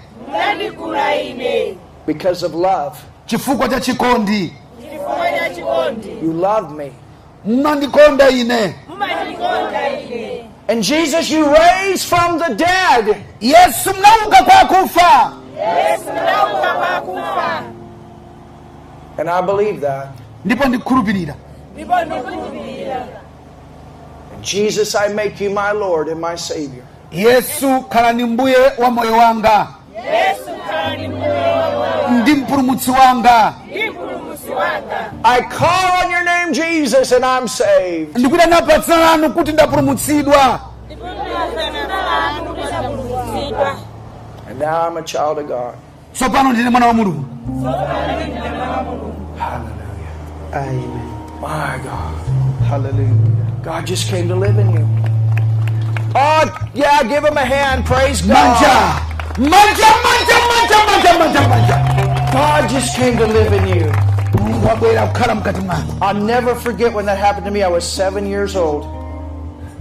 [2.06, 2.97] because of love.
[3.26, 6.91] chifukwa cha chikondi chifukwa cha chikondi You loved me.
[7.45, 8.76] mumandikonda ine
[10.70, 13.18] And Jesus, you raised from the dead.
[13.41, 17.62] yesu mnauka kwa kufa yesu mudauka kwa kufa
[19.18, 20.08] And I believe that.
[20.45, 21.34] ndipo ndikhulupirira
[21.74, 22.95] ndipo ndikhulupirira
[24.41, 26.84] Jesus, I make you my Lord and my Savior.
[27.12, 29.68] yesu khalani mbuye wa moyo wanga.
[29.95, 33.54] Yesu khala ni mbuye wa ndi mpulumutsi wanga.
[33.68, 35.12] Ndi mpulumutsi wanga.
[35.24, 38.18] I call on your name, Jesus, and I'm saved.
[38.18, 40.60] ndikuyitana dzina lanu kuti ndapulumutsidwa.
[40.86, 43.76] Ndipulumutsidwa
[44.54, 45.74] And now I'm a child of God.
[46.14, 47.26] tsopano ndine mwana wa mulungu
[49.38, 50.54] Hallelujah.
[50.54, 51.10] amen
[51.41, 52.16] My God.
[52.70, 53.62] Hallelujah.
[53.64, 54.88] God just came to live in you.
[56.16, 57.86] Oh, yeah, give him a hand.
[57.86, 58.30] Praise God.
[58.30, 59.01] manja
[59.38, 63.91] manja manja manja manja manja manja God just came to live in you.
[64.39, 67.64] mulungu wabwera kukhala mkati mwanu I'll never forget when that happened to me.
[67.64, 68.86] I was seven years old,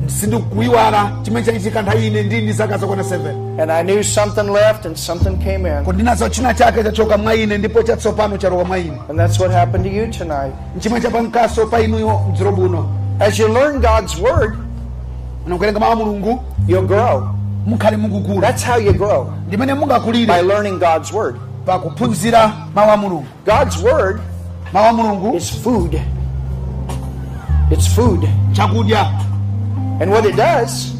[0.06, 5.36] sindikuyiwala chimene chachitika ine ndili zaka zakwana 7 and I knew something left and something
[5.36, 5.84] came in.
[5.84, 9.84] kuti china chake chachoka mwa ine ndipo chatsopano chalowa mwa ine And that's what happened
[9.84, 10.52] to you tonight.
[10.80, 12.88] chimwe chapankaso pa inuyo mdziro buno
[13.20, 14.54] As you learn God's word,
[15.46, 17.28] mukuwerenga mawu mulungu you'll grow.
[17.66, 19.74] mukhale mukukula That's how you grow ndimene
[20.26, 21.36] by learning God's word.
[21.66, 24.20] pakuphunzira mawu a mulungu God's word
[24.72, 26.00] mawu a mulungu is food.
[27.70, 28.28] It's food.
[28.52, 29.06] chakudya
[30.02, 30.96] And what it does,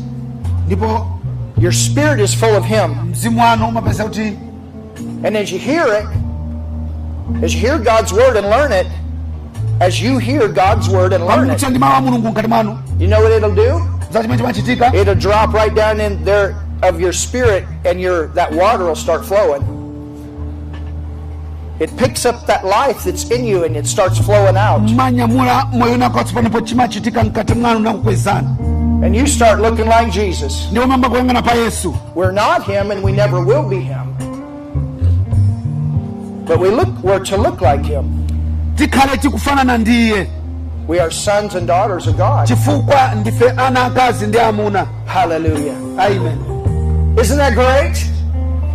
[1.58, 2.94] your spirit is full of Him.
[3.10, 4.38] mzimu wanu umapeza kuti
[5.24, 6.06] And as you hear it,
[7.44, 8.86] as you hear God's word and learn it,
[9.80, 12.78] as you hear God's word and learn it, pamutcha ndi mawu a mulungu mkati mwanu
[12.98, 13.82] you know what it'll do?
[14.12, 18.52] za chimene chimachitika It'll drop right down in there of your spirit, and your that
[18.52, 19.62] water will start flowing.
[21.80, 24.80] It picks up that life that's in you, and it starts flowing out.
[29.02, 30.68] Manyamula moyo wako watsopanopo chimachitika mkati mwanu nakukwezani And you start looking like Jesus.
[30.70, 34.06] ndipo mamba kuyang'ana pa yesu We're not Him, and we never will be Him.
[36.46, 36.88] But we look.
[37.02, 38.04] We're to look like Him.
[38.76, 40.26] tikhale tikufanana ndiye
[40.88, 42.46] We are sons and daughters of God.
[42.46, 45.76] chifukwa ndife ana akazi ndi amuna Hallelujah.
[45.98, 46.38] amen
[47.22, 48.06] Isn't that great?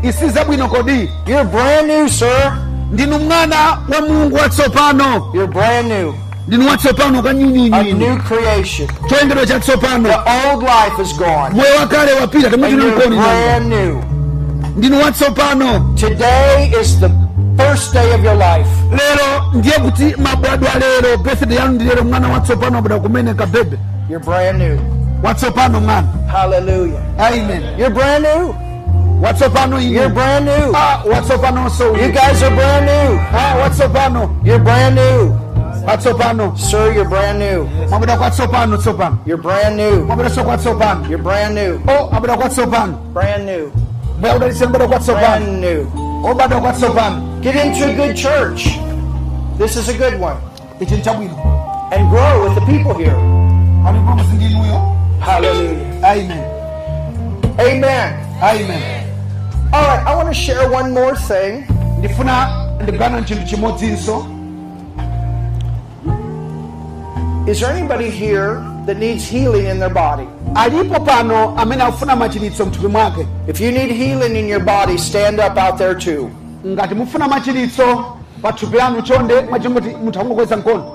[0.03, 2.57] isi zabwino kodi You're brand new, sir.
[2.91, 3.55] ndinu mwana
[3.89, 6.13] wa mulungu watsopano You're brand new.
[6.47, 8.87] Ndinu watsopano A kanyunyunyu new creation.
[9.09, 10.15] choyengedwa chatsopano The
[10.49, 11.49] old life is gone.
[11.55, 14.01] moyo wakale wapita temwe And tili you're mkoni nanga brand new.
[14.77, 17.09] ndinu watsopano Today is the
[17.57, 18.69] first day of your life.
[18.91, 23.77] lero ndiye kuti mabwadwa lero birthday yanu ndi lero mwana watsopano abwera kumene kabebe
[24.09, 24.77] You're brand new.
[25.23, 27.01] watsopano mwana Hallelujah.
[27.19, 28.53] amen You're brand new.
[29.21, 30.75] watsopano You're ine brand new.
[30.75, 33.19] ah watsopanonso You guys are brand new.
[33.37, 35.33] ah watsopano You're brand new.
[35.87, 37.63] Watsopano Sir, you're brand new.
[37.89, 40.05] mwabwera kwatsopano tsopano You're brand new.
[40.05, 41.79] mwabweranso kwatsopano You're brand new.
[41.87, 43.71] Oh, o abwera kwatsopano Brand new.
[44.35, 45.87] udalisira mbwera kwatsopano Brand new.
[46.25, 48.67] Oh, obadwa kwatsopano Get into a good church.
[49.57, 50.37] This is a good one.
[50.79, 51.33] ichi nchabwino
[51.91, 53.15] And grow with the people here.
[55.19, 55.79] Hallelujah.
[56.03, 56.43] amen
[57.59, 58.13] Amen.
[58.41, 59.03] amen
[59.73, 61.65] All right, I want to share one more thing.
[61.99, 62.49] ndifuna
[62.83, 64.25] ndigana chinthu chimodzinso
[67.47, 70.27] Is there anybody here that needs healing in their body?
[70.55, 75.39] alipo pano amene akufuna machiritso mthupi mwake If you need healing in your body, stand
[75.39, 76.29] up out there too.
[76.67, 78.05] ngati mufuna machiritso
[78.41, 80.93] pa thupi lanu chonde mwachingoti munthu akungokweza mkono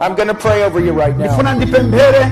[0.00, 1.26] I'm going to pray over you right now.
[1.26, 2.26] ndifuna ndipemphere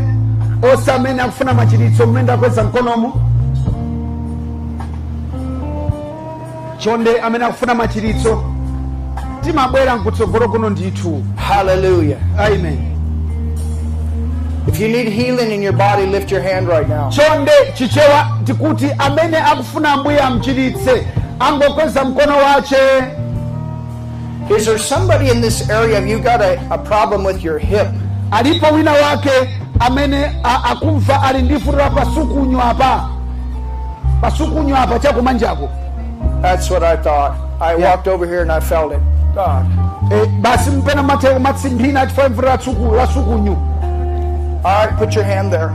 [0.72, 3.12] onse amene akufuna machiritso mmene ndakweza mkonomu
[6.78, 8.42] chonde amene akufuna machiritso
[9.40, 12.18] timabwera mkutsogolo kuno ndithu Hallelujah.
[12.38, 12.93] amen
[14.66, 17.10] If you need healing in your body, lift your hand right now.
[17.10, 21.06] chonde chichewa tikuti amene akufuna amchiritse
[21.40, 22.76] angokweza mkono wace
[24.58, 27.86] Is there somebody in this area, have you got a, a problem with your hip?
[28.30, 29.30] alipo wina wake
[29.80, 33.08] amene a- akumva ali ndi vuto la pasukunyu apa
[34.20, 35.68] pasukunyu apa chakumanjako
[36.42, 37.34] That's what I thought.
[37.60, 37.90] I Yeah.
[37.90, 39.00] walked over here and I felt it.
[39.34, 39.66] God.
[40.12, 43.56] e, basi mpena mathe matsimphina achifukwa vuto la tsuku- la sukunyu
[44.64, 45.68] All right, put your hand there.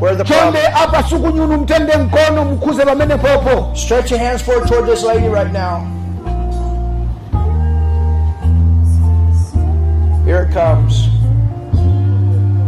[0.00, 0.54] Where the problem?
[0.54, 5.28] chonde apa sukunyunu mtende mkono mukhuze pamene popo Stretch your hands forward toward this lady
[5.28, 5.86] right now.
[10.24, 11.08] Here it comes.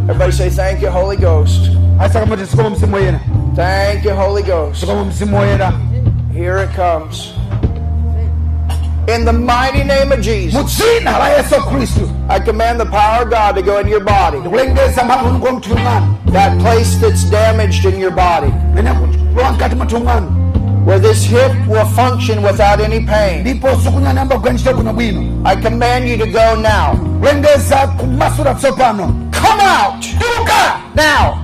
[0.09, 1.71] Everybody say, Thank you, Holy Ghost.
[2.01, 3.21] asakamati sikoma mzimu woyera
[3.57, 4.81] Thank you, Holy Ghost.
[4.81, 5.73] sikoma mzimu woyera
[6.35, 7.33] Here it comes.
[9.09, 13.31] In the mighty name of Jesus, dzina la yesu khristu I command the power of
[13.31, 14.39] God to go into your body.
[14.39, 19.75] ndikulengeza mphamvu mko mthupi mwanu That place that's damaged in your body, mene kulowa mkati
[19.75, 20.43] mwathu mwanu
[20.87, 23.41] where this hip will function without any pain.
[23.41, 26.97] ndipo sukunyani amba kugwanjira bwino bwino I command you to go now.
[27.21, 29.07] kulengeza kumasula tsopano.
[29.33, 30.07] Come out.
[30.95, 31.39] Now.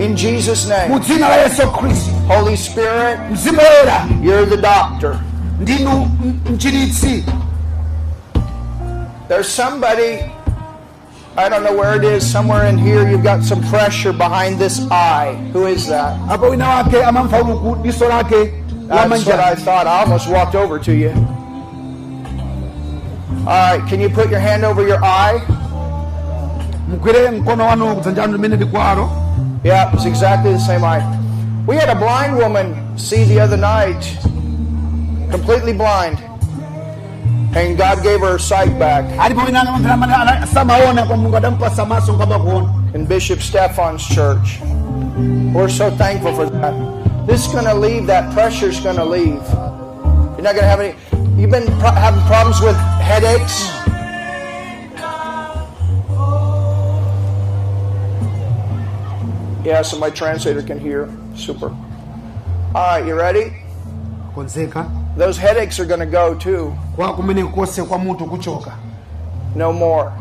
[0.00, 0.98] In Jesus' name.
[1.00, 3.18] dzina la yesu khristu Holy Spirit,
[4.22, 5.18] you're the doctor.
[5.60, 7.24] Ndinu m- mchiritsi
[9.28, 10.18] There's somebody,
[11.36, 14.80] I don't know where it is, somewhere in here, you've got some pressure behind this
[14.90, 15.34] eye.
[15.52, 16.16] Who is that?
[16.30, 18.52] apo wina wake amamva uluku diso lake
[18.88, 19.86] la That's what I thought.
[19.86, 21.10] I almost walked over to you.
[23.46, 25.40] All right, can you put your hand over your eye?
[26.88, 29.10] mugwire mkono wanu kudzanja lanu limene likwalo
[29.64, 31.02] Yeah, it's exactly the same eye.
[31.66, 34.04] We had a blind woman see the other night,
[35.30, 36.18] completely blind.
[37.56, 42.12] And God gave her sight back alipoinanga mamvera amene ana- samaona kwa mulungu adampasa maso
[42.12, 44.60] nkamba kuona in Bishop Stefan's church.
[45.54, 46.74] We're so thankful for that.
[47.26, 49.42] This is going to leave, that pressure is going to leave.
[50.34, 50.94] You're not going to have any.
[51.40, 53.68] You've been pro- having problems with headaches.
[59.62, 61.08] Yeah, so my translator can hear.
[61.36, 61.68] Super.
[62.74, 63.52] All right, you ready?
[64.34, 66.72] konzeka Those headaches are going to go too.
[66.96, 68.72] kwa kumene kose kwa mutu kuchoka
[69.54, 70.12] No more.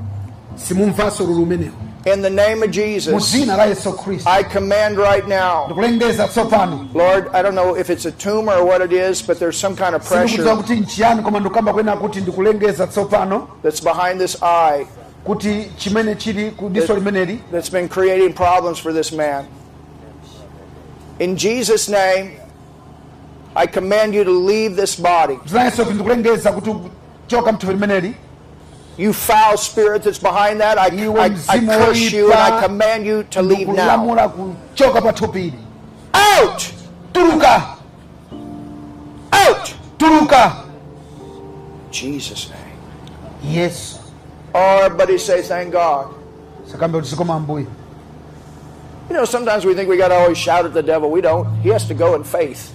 [2.05, 5.67] In the name of mu Jesus, dzina la yesu khristu I command right now.
[5.67, 9.37] ndikulengeza tsopano Lord, I don't know if it's a tumor or what it is, but
[9.39, 13.83] there's some kind of sindikudziwa pressure kuti nchiyani koma ndikukamba kwena kuti ndikulengeza tsopano that's
[13.83, 14.87] behind this eye
[15.25, 19.45] kuti chimene chili ku diso limeneli that's been creating problems for this man.
[21.19, 22.38] In Jesus' name,
[23.56, 25.38] I command you to leave this body.
[25.45, 26.76] dzina la yesu kuti ndikulengeza kuti
[27.28, 28.14] choka mthupi limeneli
[28.97, 33.24] You foul spirit that's behind that, I, I, I curse you and I command you
[33.24, 33.74] to leave now.
[33.74, 35.54] ndikulamula kuchoka pa thupili
[36.14, 36.64] Out!
[37.14, 37.62] tuluka
[39.32, 39.74] Out!
[39.97, 40.52] tuluka
[41.91, 42.78] Jesus' name.
[43.43, 44.00] Yes.
[44.54, 46.08] Oh, everybody say thank God.
[46.72, 47.66] sakambe kuti zikoma ambuye
[49.10, 51.10] You know, sometimes we think we got to always shout at the devil.
[51.10, 51.47] We don't.
[51.64, 52.72] He has to go in faith.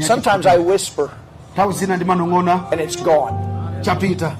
[0.00, 0.46] Sometimes.
[0.46, 1.10] I whisper
[1.52, 3.34] nthawi zina ndimanong'ona and it's gone.
[3.82, 4.36] chapita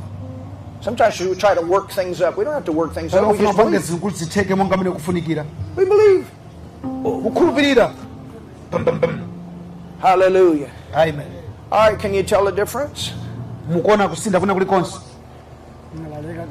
[0.80, 2.36] Sometimes we try to work things up.
[2.38, 3.22] We don't have to work things up.
[3.32, 4.00] We just believe.
[5.76, 6.26] We believe.
[7.22, 7.92] kukhulupirira
[10.00, 10.70] Hallelujah.
[10.94, 11.26] amen
[11.70, 13.12] All right, can you tell the difference?
[13.70, 14.98] mukuona kusinda kuna kulikonse
[15.94, 16.46] Ninalalamika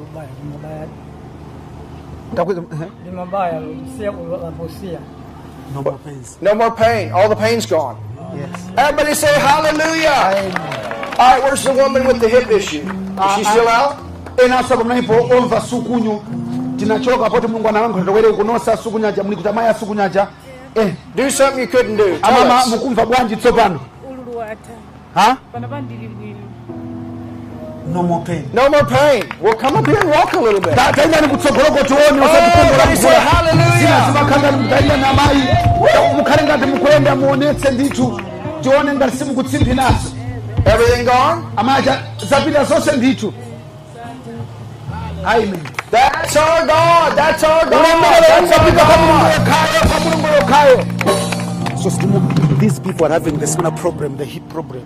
[5.67, 5.75] vibaya, ni mabaya, Takweza- ehe.
[5.75, 5.75] ni mabaya, usia unaposia.
[5.75, 6.37] no more pains.
[6.41, 7.11] No more pain.
[7.13, 7.97] All the pain's gone.
[8.35, 8.49] Yes.
[8.77, 10.21] Everybody say hallelujah.
[10.31, 10.53] Amen.
[11.19, 12.83] All right, where's the woman with the hip issue?
[12.83, 13.95] Is she still out?
[14.45, 16.21] ena asaba mnaipo omva sukunyu
[16.77, 20.27] tinachoka poti mulungu analankhula towere kunosa sukunyaja muli kuti amayi asukunyaja
[20.75, 22.03] eh Do something you couldn't do.
[22.19, 22.67] Tell amama us.
[22.67, 24.69] mukumva bwanji tsopano ululuwata
[25.15, 26.36] ha pano pandili bwino
[27.93, 29.23] no more pain No more pain.
[29.41, 30.73] Well, come up here and walk a little bit.
[30.75, 33.77] taitani kutsogoloko tione everybody say hallelujah.
[33.79, 35.43] zina zimakhanga mutalia na mayi
[36.17, 38.21] mukhale ngati mukuyenda muonetse ndithu
[38.61, 38.91] tione
[40.65, 41.41] Everything gone?
[41.57, 43.33] amaja zapita zonse ndithu
[45.25, 45.59] amen
[45.91, 47.15] That's our God.
[47.15, 47.71] That's our God.
[47.71, 49.31] That's our uzapita kwa mulungu God.
[49.33, 50.85] yekhayo kwa mulungu yekhayo
[51.83, 51.89] So
[52.59, 54.83] these people are having the similar problem, the hip problem.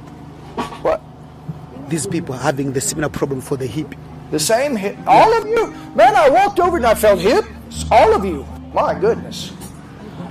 [1.91, 1.97] What?
[1.97, 3.93] These people are having the similar problem for the hip.
[4.31, 4.95] The same hip.
[5.05, 5.71] All of you.
[5.93, 7.85] Man, I walked over and I felt hips.
[7.91, 8.45] All of you.
[8.73, 9.51] My goodness.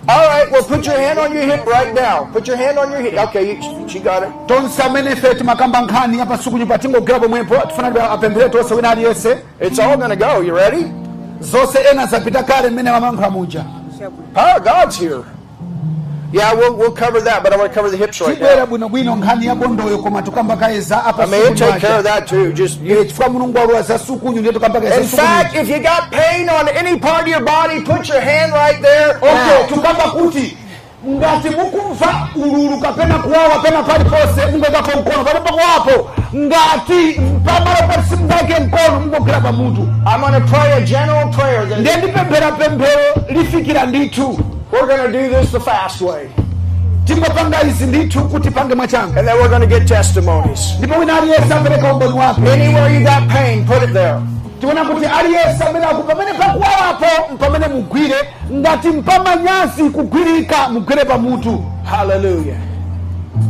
[0.09, 2.25] All right, well, put your hand on your hip right now.
[2.33, 3.15] Put your hand on your hip.
[3.29, 4.33] Okay, you, she got it.
[4.49, 9.79] tonse amene ife timakamba nkhani apa sukunyu patingogera pomwepo tifuna apemphere tonse wina aliyense It's
[9.79, 10.41] all going to go.
[10.41, 10.85] You ready?
[11.41, 15.23] zonse ena zapita kale mmene mamankhula muja ah, Power God's here.
[16.33, 18.67] Yeah, we'll, we'll cover that, but I want to cover the hips right now.
[18.67, 22.29] bwinobwino nkhani ya bondoyo koma tukamba kayeza apa I mean, he'll take care of that
[22.29, 22.53] too.
[22.53, 23.05] Just you.
[23.05, 26.69] chifukwa mulungu waluwa za sukunyu ndiye tukamba kayeza In fact, if you got pain on
[26.69, 29.17] any part of your body, put your hand right there.
[29.17, 30.57] okay
[31.09, 38.61] ngati mukumva ululu kapena kuwawa pena palipose mungwekapo mkono palipo kuwapo ngati pamalo poti simungake
[38.61, 41.67] mkono mungogera pa mutu I'm going to pray a general prayer.
[41.69, 44.39] Then ndiye ndipemphera pemphero lifikira ndithu
[44.73, 46.29] we're going to do this the fast way.
[47.05, 50.75] tingopanga izi ndithu kuti pange mwachanga And then we're going to get testimonies.
[50.79, 54.15] ndipo wina aliyense apereka umboni wake Anywhere you got pain, put it there.
[54.95, 58.15] kuti aliyense amene aku pamene pakuwawapo mpamene mugwire
[58.53, 62.59] ngati mpamanyazi kugwirika mugwire pa mutu Hallelujah.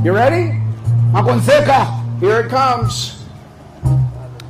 [0.04, 0.54] You ready?
[2.20, 3.16] Here it comes.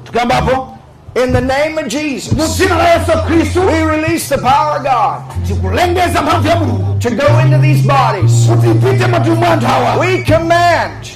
[0.05, 0.77] tikuyambapo
[1.17, 5.23] In the name of Jesus, dzina la yesu khristu we release the power of God
[5.47, 6.55] tikulengeza mphamvu ya
[7.01, 8.47] to go into these bodies.
[8.47, 11.11] kuti ipite matupi mwa anthu awa We command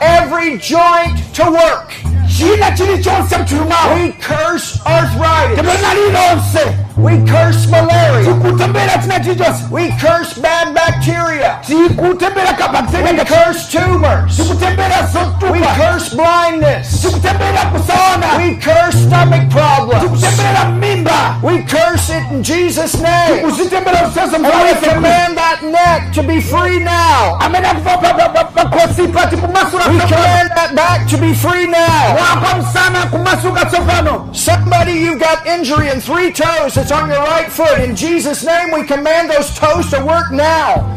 [0.00, 1.92] every joint to work.
[2.38, 5.58] china chilichonse mthupi mwawo We curse arthritis.
[6.96, 8.24] We curse malaria.
[8.24, 11.60] tikutembera china chilichonse We curse bad bacteria.
[11.68, 11.88] We
[13.24, 14.38] curse tumors.
[14.38, 17.04] We curse blindness.
[17.04, 20.22] kusaona We curse stomach problems.
[20.80, 23.44] mimba We curse it in Jesus' name.
[23.44, 27.36] And we command that neck to be free now.
[27.40, 27.98] amene akuva
[28.54, 32.16] pakhosipa tikumasula We command that back to be free now.
[32.16, 37.80] wapa kumasuka tsopano Somebody, you've got injury in three toes that's on your right foot.
[37.80, 40.92] In Jesus' name, we command those toes to work now.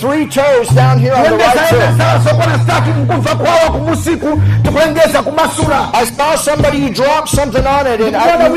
[0.00, 1.98] three toes down here on the right foot.
[1.98, 7.86] sawa sokona statu mkumva kwawa kumusiku tikulengeza kumasula I saw somebody you dropped something on
[7.86, 8.48] it, and I,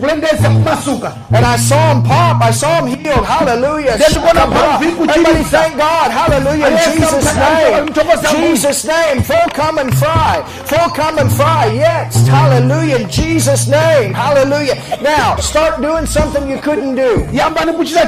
[0.00, 2.42] wina wake sawa sokona statu mnapondekeka mkumafunika poyenda tikulengeza kumasuka and I saw him pop.
[2.42, 3.24] I saw him healed.
[3.24, 3.98] Hallelujah.
[3.98, 6.10] Then we're gonna pump people Everybody thank God.
[6.10, 6.68] Hallelujah.
[6.68, 7.74] In Jesus' name.
[7.74, 9.22] I'm talking about- Jesus' name.
[9.22, 10.42] Full come and fry.
[10.64, 11.66] Full come and fry.
[11.74, 12.26] Yes.
[12.28, 12.96] Hallelujah.
[12.96, 14.14] In Jesus' name.
[14.14, 14.76] Hallelujah.
[15.02, 17.28] Now, start doing something you couldn't do.
[17.32, 18.06] yambani kuchita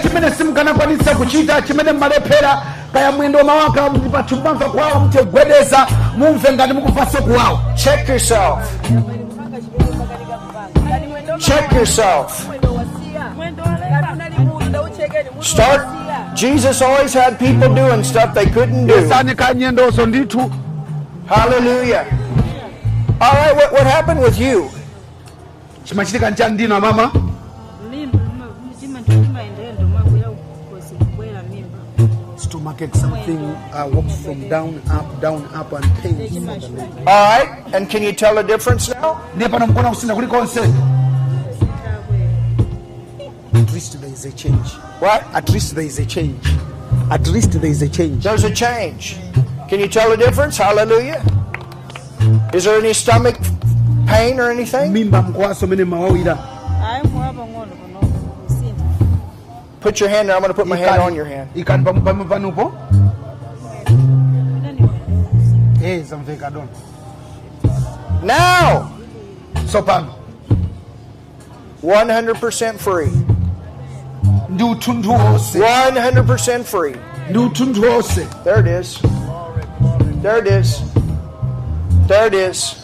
[11.39, 12.47] Check yourself.
[15.41, 16.37] Start.
[16.37, 18.95] Jesus always had people doing stuff they couldn't do.
[18.95, 20.51] yesani kanyendoso ndithu
[21.27, 22.05] Hallelujah.
[23.21, 24.71] All right, what, what happened with you?
[25.85, 27.11] chimachitika nchani ndino mama
[27.91, 28.19] mimba
[28.71, 31.79] mtima timaendera ndomabwera kukosi kubwera mimba
[32.37, 33.39] Stomach ache, something
[33.73, 36.65] uh, walks from down, up, down, up, and pains.
[37.07, 39.17] All right, and can you tell the difference now?
[43.59, 44.69] At least there is a change.
[45.01, 45.23] What?
[45.35, 46.45] At least there is a change.
[47.11, 48.23] At least there is a change.
[48.25, 49.17] There's a change.
[49.69, 50.57] Can you tell the difference?
[50.57, 51.23] Hallelujah.
[52.55, 53.37] Is there any stomach
[54.07, 54.93] pain or anything?
[54.93, 56.39] Mimba mkwaso mene mawawira.
[56.89, 58.01] ayi mwoyo pang'ono pano
[58.47, 58.85] kusinda
[59.81, 60.37] Put your hand there.
[60.37, 61.51] I'm going to put my hand on your hand.
[61.55, 62.73] ikani pamu- pamu- panupo
[63.87, 64.91] inani
[65.85, 66.69] eh zamveka dona
[68.23, 68.91] Now,
[69.67, 69.83] so
[71.83, 73.38] 100% free.
[74.51, 76.97] Ndi uthunthu 100% free.
[77.31, 78.99] ndi uthunthu wonse There it is.
[80.23, 80.83] There it is.
[82.09, 82.75] There it is.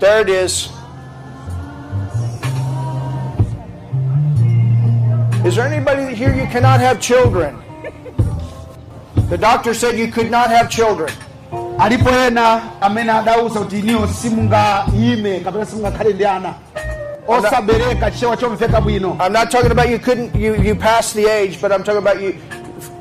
[0.00, 0.68] There it is.
[5.46, 7.56] Is there anybody here you cannot have children?
[9.28, 11.10] The doctor said you could not have children.
[11.78, 16.54] alipo ena amene adauza kuti iniwo simungayime kapena simungakhale ndi ana
[19.20, 22.20] I'm not talking about you couldn't you you passed the age, but I'm talking about
[22.20, 22.34] you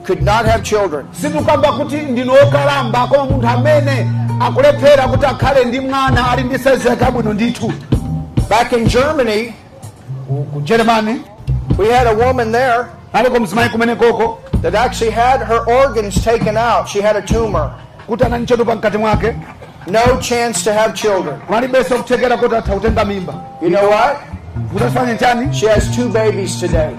[0.06, 1.08] could not have children.
[1.12, 4.08] sitikamba kuti ndino okalamba koma munthu amene
[4.40, 7.74] akulephera kuti akhale ndi mwana ali ndi saizi yake abwino ndithu
[8.50, 9.54] Back in Germany,
[10.64, 11.22] germany
[11.78, 16.88] we had a woman there aliko mzimayi kumenekoko that actually had her organs taken out.
[16.88, 17.72] She had a tumor.
[19.86, 21.40] Kuti anali chotupa mkati mwake No chance to have children.
[21.50, 24.18] palibenso kuthekera kuti atha kutenga mimba You know what?
[25.20, 26.96] chani She has two babies today.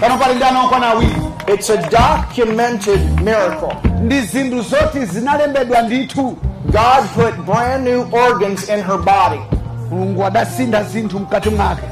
[0.00, 1.22] pano pali ndi ana okwana awiri
[1.54, 3.76] It's a documented miracle.
[4.02, 9.40] ndi zinthu zoti zinalembedwa ndithu God put brand new organs in her body.
[9.90, 11.82] mulungu adasintha zinthu mkati mwake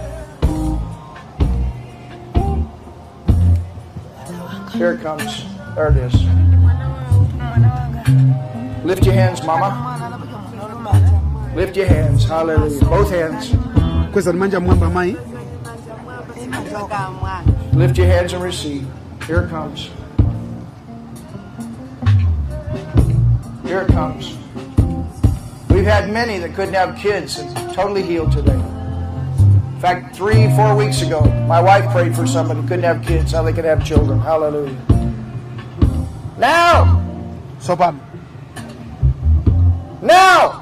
[4.72, 5.44] Here it comes.
[5.74, 6.14] There it is.
[8.84, 9.98] Lift your hands, Mama.
[11.54, 12.24] Lift your hands.
[12.24, 12.84] Hallelujah.
[12.84, 13.50] Both hands.
[14.12, 15.16] Kweza ni manja mai.
[17.72, 18.86] Lift your hands and receive.
[19.26, 19.90] Here it comes.
[23.64, 24.36] Here it comes.
[25.68, 28.52] We've had many that couldn't have kids and totally healed today.
[28.52, 33.32] In fact, three, four weeks ago, my wife prayed for somebody who couldn't have kids,
[33.32, 34.20] how they could have children.
[34.20, 34.76] Hallelujah.
[36.38, 37.00] Now!
[37.58, 38.00] so pano
[40.02, 40.61] Now!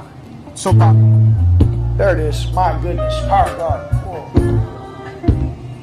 [0.60, 0.72] So
[1.96, 2.52] There it is.
[2.52, 3.14] My goodness.
[3.28, 3.80] Power of God.
[4.04, 4.22] Whoa.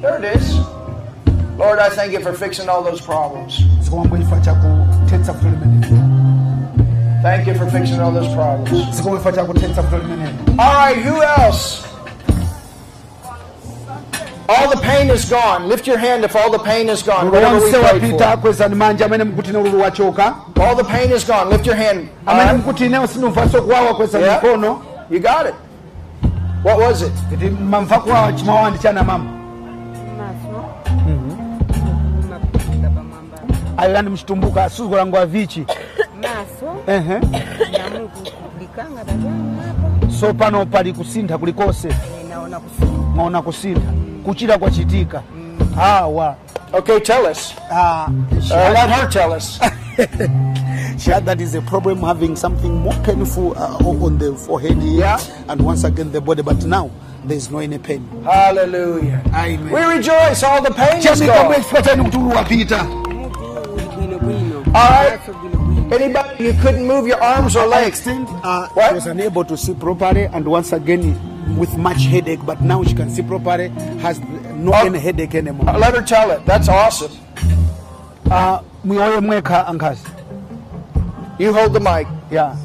[0.00, 0.58] There it is.
[1.58, 3.58] Lord, I thank you for fixing all those problems.
[3.82, 6.02] zikomwe chifukwa chakuthetsa vuto limenelo
[7.22, 8.96] Thank you for fixing all those problems.
[8.96, 11.87] zikomwe chifukwa chakuthetsa vuto limenelo All right, who else?
[14.50, 15.68] All the pain is gone.
[15.68, 17.26] Lift your hand if all the pain is gone.
[17.28, 18.36] ululu Whatever we wapita for.
[18.40, 21.50] kwezani manja amene mukutine ululu wachoka All the pain is gone.
[21.50, 22.08] Lift your hand.
[22.26, 24.42] amene Uh, mukutine sindimvanso kuwawa kwezani Yeah.
[24.44, 25.54] mikono you got it.
[26.64, 27.12] What was it?
[27.30, 29.24] kuti mamva kuwawa chimawawa ndi chana mama
[30.18, 30.64] maso
[32.30, 33.38] mapiga pamwamba
[33.76, 35.66] ayo yani mchitumbuka sukulangwa vichi
[36.22, 38.18] maso ehe namuku
[38.60, 41.94] likanga tajani hapa so pano pali kusintha kulikonse Eh,
[42.30, 43.92] naona kusinda kusintha
[44.24, 45.22] kuchira kwachitika
[45.80, 46.36] awa
[46.72, 47.54] Okay, tell us.
[47.70, 48.08] Uh,
[48.50, 49.58] Uh, let her tell us.
[51.02, 54.98] she had that is a problem having something more painful uh, on the forehead here
[55.00, 55.18] Yeah.
[55.48, 56.42] and once again the body.
[56.42, 56.90] But now
[57.24, 58.06] there is no any pain.
[58.22, 59.22] Hallelujah.
[59.34, 59.70] Amen.
[59.72, 60.42] We rejoice.
[60.42, 61.54] All the pain is gone.
[61.54, 65.20] chifukwa chani kuti ululu wapita mutu uli bwinobwino All right.
[65.92, 67.88] Anybody you couldn't move your arms or legs?
[67.88, 68.94] Extend, uh, What?
[68.94, 71.16] was unable to see properly and once again
[71.56, 73.68] with much headache, but now she can see properly,
[74.02, 74.20] has
[74.56, 74.86] no Oh.
[74.86, 76.44] any headache anymore Uh, Let her tell it.
[76.46, 77.12] That's awesome.
[78.30, 80.02] uh, muyoye mwekha ankazi
[81.38, 82.06] You hold the mic.
[82.30, 82.56] yeah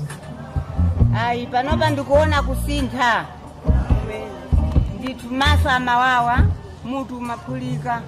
[1.25, 3.25] ayi panopa ndikuona kusintha
[4.99, 6.39] ndithu maso amawawa
[6.85, 8.01] mutu umaphulika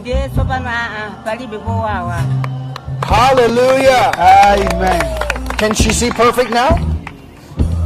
[0.00, 2.20] ndiye tsopano aa palibe powawa
[3.08, 4.12] Hallelujah.
[4.18, 5.02] amen
[5.56, 6.78] Can she see perfect now?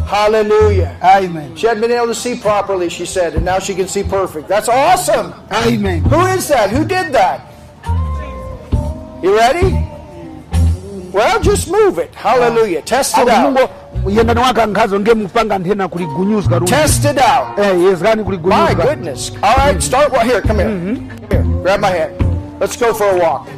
[0.07, 0.97] Hallelujah.
[1.03, 4.03] amen She hadn't been able to see properly, she said, and now she can see
[4.03, 4.49] perfect.
[4.49, 5.35] That's awesome.
[5.53, 6.71] amen Who is that?
[6.71, 7.53] Who did that?
[9.23, 9.87] You ready?
[11.13, 12.15] Well, just move it.
[12.15, 12.83] Hallelujah.
[12.83, 13.71] Test it out.
[14.07, 17.59] yendani wake mupanga nthena kuligunyuza Test it out.
[17.59, 17.73] eh
[18.45, 19.33] My goodness.
[19.43, 20.13] All right, start.
[20.13, 20.79] Well, here, come here.
[21.31, 22.61] Here, grab my hand.
[22.61, 23.49] Let's go for a walk.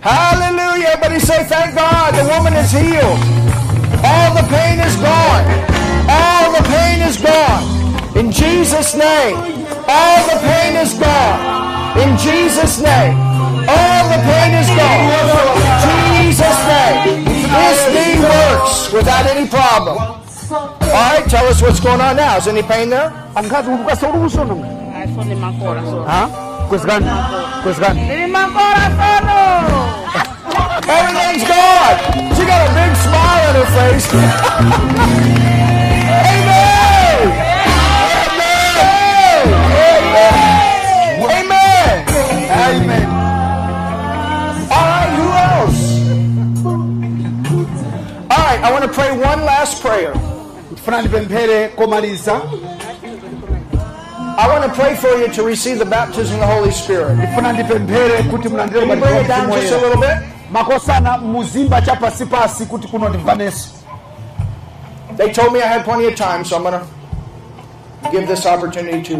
[0.00, 0.88] Hallelujah.
[0.88, 2.14] Everybody say, thank God.
[2.14, 3.39] The woman is healed.
[4.10, 5.44] All the pain is gone.
[6.18, 7.62] All the pain is gone.
[8.20, 9.36] In Jesus' name.
[9.88, 11.38] All the pain is gone.
[12.02, 13.14] In Jesus' name.
[13.76, 15.02] All the pain is gone.
[15.86, 17.24] Jesus' name.
[17.24, 19.98] This knee works without any problem.
[20.96, 22.36] All right, tell us what's going on now.
[22.36, 23.12] Is any pain there?
[23.34, 24.68] ankhazi ukukasa uli kusona mwe
[30.96, 31.96] Everything's gone.
[32.36, 34.06] She got a big smile on her face.
[36.30, 37.20] Amen.
[38.12, 38.80] Amen.
[41.30, 41.94] Amen.
[42.50, 43.06] amen
[44.70, 45.80] All right, who else?
[48.30, 50.12] All right, I want to pray one last prayer.
[50.74, 52.40] tifuna ndipemphere komaliza
[54.38, 57.20] I want to pray for you to receive the baptism of the Holy Spirit.
[57.20, 60.16] tifuna ndipemphere kuti mulandire Can you bring it down just a little bit?
[60.52, 63.68] Makosana muzimba cha pasipasi kuti kuno ndimvaneso
[65.16, 69.02] They told me I had plenty of time, so I'm going to give this opportunity
[69.02, 69.16] to.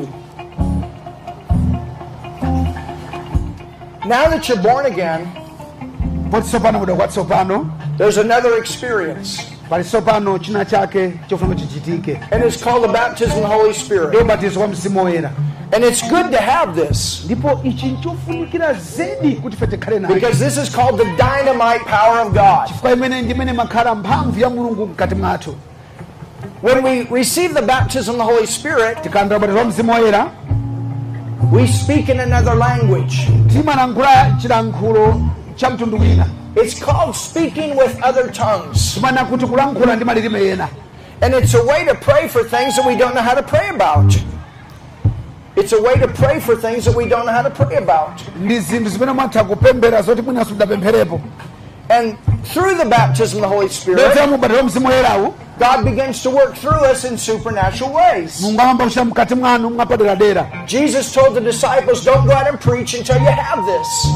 [4.07, 5.27] Now that you're born again,
[6.31, 12.43] poti tsopano kuda kwatsopano there's another experience, pali tsopano china chake chofuna kuti chichitike and
[12.45, 14.13] it's called the baptism of the Holy Spirit.
[15.79, 19.33] Ndiyo ubatizo wa mzimu woyera And it's good to have this ndipo ichi nchofunikira zedi
[19.33, 22.67] kuti ife tikhale nacho because this is called the dynamite power of God.
[22.69, 25.55] chifukwa imene ndimene makhala mphamvu ya mulungu mkati mwathu
[26.63, 30.31] When we receive the baptism of the Holy Spirit, tikalandira ubatizo wa mzimu woyera
[31.53, 33.29] we speak in another language.
[33.53, 35.21] timalankhula chilankhulo
[35.57, 36.27] cha mtundu wina
[36.65, 38.95] It's called speaking with other tongues.
[38.95, 40.69] timanena kuti kulankhula ndi malilime ena
[41.23, 43.69] And it's a way to pray for things that we don't know how to pray
[43.69, 44.15] about.
[45.57, 48.23] It's a way to pray for things that we don't know how to pray about.
[51.89, 54.15] And through the baptism of the Holy Spirit,
[55.59, 58.41] God begins to work through us in supernatural ways.
[60.67, 64.07] Jesus told the disciples, Don't go out and preach until you have this.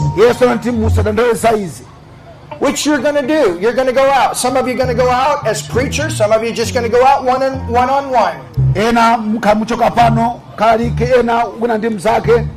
[2.59, 3.59] Which you're going to do.
[3.61, 4.37] You're going to go out.
[4.37, 6.17] Some of you are going to go out as preachers.
[6.17, 7.91] Some of you are just going to go out one on one.
[7.91, 8.41] On one.
[8.77, 12.49] ena mukhala muchoka pano kalalike ena wina ndi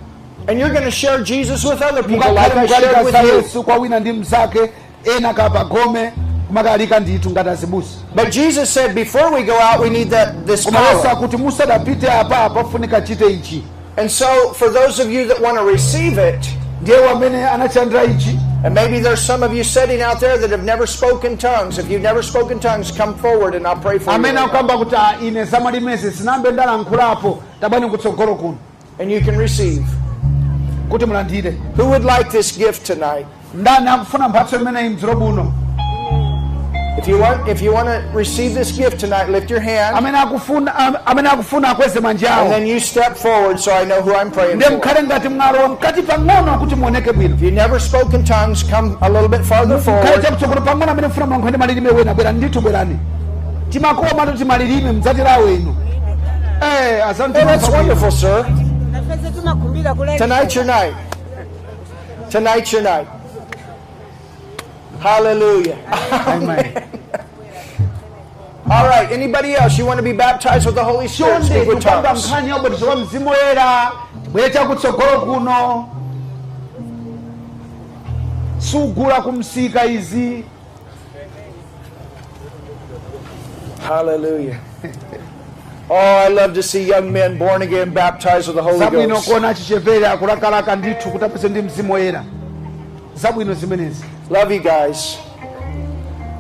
[0.48, 3.36] And you're going to share Jesus with other people like I shared with you.
[3.42, 4.24] yesu kwa wina ndi
[5.18, 6.14] ena kapagome
[6.48, 10.66] kumakalika ndithu ngati azibusa But Jesus said, before we go out, we need that this
[10.66, 11.08] power.
[11.12, 13.64] akuti musadapite apa pafunika chite ichi
[13.98, 16.46] And so, for those of you that want to receive it,
[16.82, 20.64] ndiye wamene anachandira ichi and maybe there's some of you sitting out there that have
[20.64, 21.78] never spoken tongues.
[21.78, 24.16] If you've never spoken tongues, come forward and I'll pray for you.
[24.40, 28.58] akukamba kuti "Ah, ine zamalimese sinambe ndalankhulapo tabwani kutsogolo kuno
[29.00, 29.86] And you can receive.
[31.76, 33.26] Who would like this gift tonight?
[36.98, 40.18] If you want, if you want to receive this gift tonight, lift your hand, amene
[40.18, 44.02] akufuna am- amene akufuna akweze manja and awo then you step forward so I know
[44.02, 44.78] who I'm praying ndiye for.
[44.78, 49.10] mukhale ngati mwalowa mkati pang'ono kuti muoneke bwino If you've never spoken tongues, come a
[49.10, 50.22] little bit farther mukhale forward.
[50.24, 53.00] chakutsogolo pang'ono amene mfuna mwankho ndi malilime wena bwera ndithu bwerani
[53.70, 55.76] timakoma toti malilime mdzatirawo inu
[56.62, 58.46] Eh, asante Hey, that's wonderful, sir.
[58.92, 60.94] nafese timakhumbira kuleka Tonight's your night.
[62.32, 63.08] Tonight's your night.
[65.00, 65.78] Hallelujah.
[66.28, 66.84] Amen.
[68.70, 69.10] All right.
[69.12, 69.78] Anybody else?
[69.78, 71.44] You want to be baptized with the Holy Spirit?
[71.44, 72.28] Speak with tongues.
[72.28, 73.92] nkhani ya ubatizo wa mzimu woyera
[74.32, 75.90] bwere chakutsogolo kuno
[78.60, 80.44] sugula kumsika izi
[83.88, 84.60] Hallelujah.
[85.90, 88.80] Oh, I love to see young men born again baptized with the Holy
[89.14, 89.30] Ghost.
[93.22, 95.18] Zabwino zimenezi Love you guys.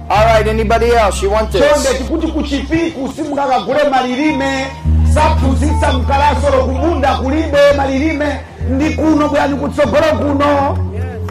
[0.10, 0.48] All right.
[0.48, 1.22] Anybody else?
[1.26, 1.98] You want chonde this?
[1.98, 3.14] tikuti kuchipiku
[3.91, 4.68] malilime
[5.14, 8.40] saphunzitsa mkalasolo kumunda kulibe malilime
[8.70, 10.78] ndi kuno bwerani kutsogolo kuno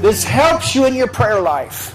[0.02, 1.92] This helps you in your prayer life.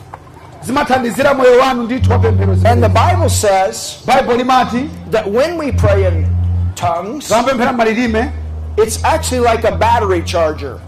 [0.61, 6.07] zimathandizira moyo wanu ndithu wapemphero And the Bible says baibo limati that when we pray
[6.07, 6.27] in
[6.75, 7.29] tongues,
[7.73, 8.29] malilime
[8.77, 10.79] it's actually like a battery charger.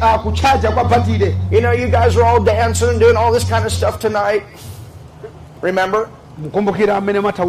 [0.00, 3.44] uh, kuchaja kwa batire You know, you guys are all dancing and doing all this
[3.48, 4.42] kind of stuff tonight.
[5.60, 6.08] Remember?
[6.42, 7.44] Mukumbukira amene matha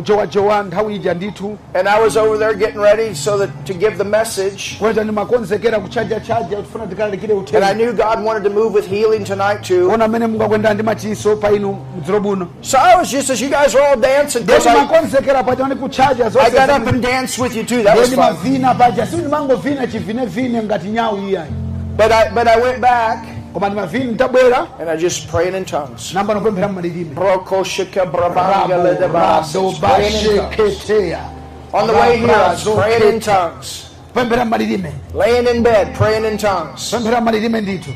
[0.64, 4.04] nthawi ija ndithu And I was over there getting ready so that to give the
[4.04, 4.78] message.
[5.04, 9.92] ndimakonzekera kuchajachaja tifuna tikalalikire And I knew God wanted to move with healing tonight too.
[9.92, 13.50] ona amene mungakwenda ndi machiso pa inu mdziro buno So I was just as you
[13.50, 17.56] guys were all dancing, I, ndimakonzekera paja ndi kuchaja I got up and danced with
[17.56, 17.84] you too.
[17.84, 18.18] That was fun.
[18.20, 19.06] ndimavina paja
[19.88, 21.52] chivinevine ngati nyawu iyayi
[21.98, 23.20] But I but I went back
[23.54, 26.14] koma ndimavina nditabwera and I just prayed in tongues.
[26.14, 29.52] namba nopemphera mmalilime Broko shika brabanga ledebas.
[29.80, 30.90] Praying in tongues.
[31.74, 33.90] On the way here, I was praying in tongues.
[34.14, 36.92] pemphera mmalilime Laying in bed, praying in tongues.
[36.92, 37.92] pemphera mmalilime ndithu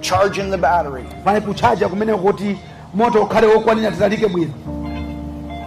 [0.00, 1.04] Charging the battery.
[1.24, 2.56] pane kuchaja kumene kuti
[2.94, 4.52] moto ukhale wokwanira tilalike bwino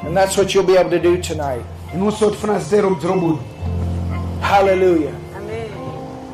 [0.06, 1.62] And that's what you'll be able to do tonight.
[1.94, 3.40] inunso tifuna zitero mdziro buno
[4.42, 5.14] Hallelujah.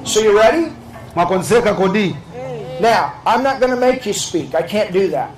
[0.03, 0.67] So you ready?
[1.15, 2.15] mwakonzeka kodi
[2.79, 4.55] Now, I'm not going to make you speak.
[4.55, 5.31] I can't do that.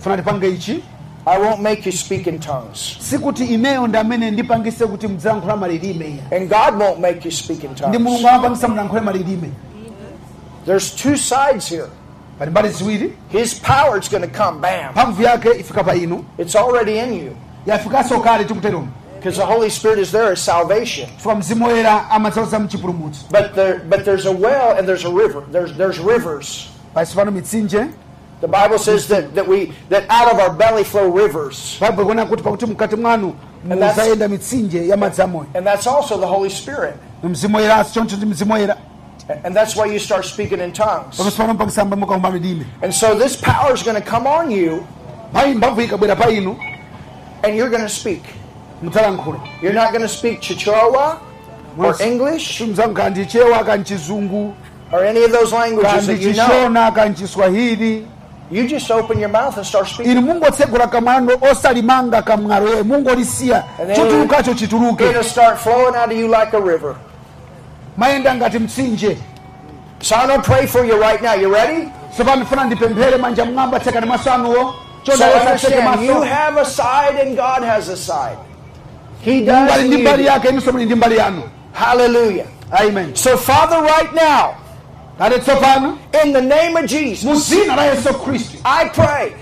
[0.00, 0.84] funa tipange ichi
[1.26, 2.96] I won't make you speak in tongues.
[3.00, 7.70] sikuti ineyo ndi amene ndipangise kuti mudzalankhula malilime And God won't make you speak in
[7.70, 8.00] ndi tongues.
[8.00, 9.50] mulungu amapangisa mulankhule malilime
[10.66, 11.86] There's two sides here.
[12.38, 14.90] pali mbali ziwiri His power is going to come, bam.
[14.92, 17.36] mphamvu yake ifika pa inu It's already in you.
[17.66, 18.88] yafikanso kale tikuteromo
[19.22, 21.08] Because the Holy Spirit is there as salvation.
[21.16, 22.04] chifukwa mzimu woyera
[23.30, 25.42] But there, but there's a well and there's a river.
[25.52, 26.68] There's there's rivers.
[26.94, 27.88] pasi pano mitsinje
[28.40, 31.78] The Bible says that, that we that out of our belly flow rivers.
[31.80, 33.34] baibulo ikuona kuti pakuti mkati mwanu
[33.68, 36.94] that's- muzayenda mitsinje ya madzi amoyo And that's also the Holy Spirit.
[37.22, 38.76] mzimu woyeranso choncho ndi mzimu woyera
[39.44, 41.16] And that's why you start speaking in tongues.
[41.16, 44.84] pamene pano mpakisamba mukaumba milime And so this power is going to come on you
[45.32, 46.56] payi mphamvu ikabwera pa inu
[47.44, 48.22] and you're going to speak.
[48.82, 51.18] You're not going to speak Chichewa
[51.78, 54.56] or English mudzalankhula ndi chewa
[54.92, 58.06] or any of those languages that you know.
[58.50, 60.12] You just open your mouth and start speaking.
[60.12, 66.52] inu mungotsegula kamwano osalimanga And then- chotulukacho chituluke It'll start flowing out of you like
[66.52, 66.96] a river.
[67.96, 69.16] mayenda ngati mtsinje
[70.00, 71.34] So I'm going to pray for you right now.
[71.34, 71.88] You ready?
[72.14, 77.36] tsopano funa ndipemphere manja mwamba tsekani maso anuwo So understand, you have a side and
[77.36, 78.38] God has a side.
[79.24, 79.70] He does.
[79.70, 80.28] ali and ndi you mbali do.
[80.28, 81.42] yake inunso muli ndi mbali yanu
[81.72, 82.46] Hallelujah.
[82.72, 84.54] amen So Father, right now,
[86.24, 89.34] in the name of Jesus, mu dzina la yesu khristu I pray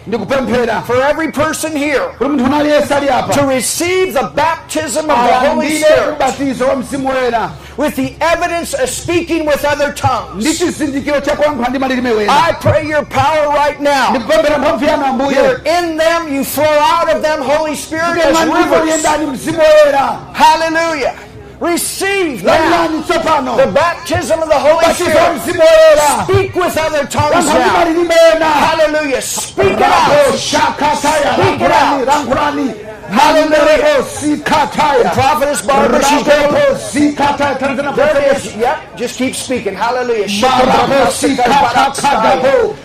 [0.87, 5.49] for every person here kuti munthu una aliyense ali to receive the baptism of the
[5.49, 10.45] Holy Spirit ubatizo wa mzimu woyera with the evidence of speaking with other tongues.
[10.59, 12.33] chizindikiro chakulankhula ndi malilime wena.
[12.33, 14.11] I pray your power right now.
[14.11, 15.37] ndikupemphera mphamvu yanu ambuye.
[15.37, 18.85] You're in them, you flow out of them, Holy Spirit, as rivers.
[18.85, 21.15] liyendani mzimu woyera Hallelujah.
[21.61, 25.41] Receive now the baptism of the Holy Spirit.
[26.25, 27.85] Speak with other tongues now.
[28.41, 29.21] Hallelujah.
[29.21, 30.35] Speak it out.
[30.39, 32.89] Speak it out.
[33.11, 34.07] Hallelujah.
[35.13, 38.55] Prophetess Barbara, she's going Rabo sikataya tanzania There it is.
[38.55, 38.97] Yep.
[38.97, 39.75] Just keep speaking.
[39.75, 40.29] Hallelujah.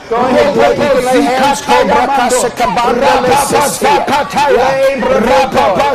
[0.09, 0.69] Go ahead, boy.
[0.69, 1.61] You can lay hands.
[1.61, 4.05] Cobra Casa Cabanda Lesesia.
[4.49, 5.93] Lay Brababa.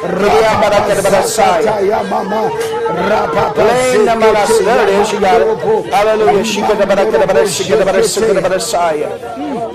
[0.00, 1.80] Kiriambara kada bada saya.
[3.56, 4.64] Lena Manasi.
[4.64, 5.12] There it is.
[5.12, 5.92] You got it.
[5.92, 6.44] Hallelujah.
[6.44, 7.04] Shikadabara,
[7.46, 9.08] shikadabara, shikadabara, saya.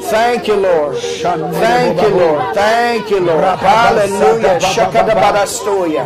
[0.09, 0.97] Thank you, Lord.
[0.97, 2.53] Thank you, Lord.
[2.53, 3.43] Thank you, Lord.
[3.59, 4.59] Hallelujah.
[4.59, 6.03] Shakadabara stoya.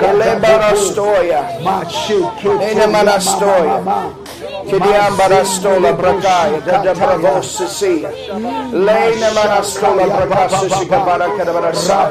[0.00, 1.42] Elebara stoya.
[2.44, 4.21] Lena Manastoya.
[4.68, 6.60] Kidiambara stola brakaya.
[6.64, 8.10] Dada bravosa sia.
[8.72, 10.06] Lena Manastola
[11.36, 12.08] kadabara saya.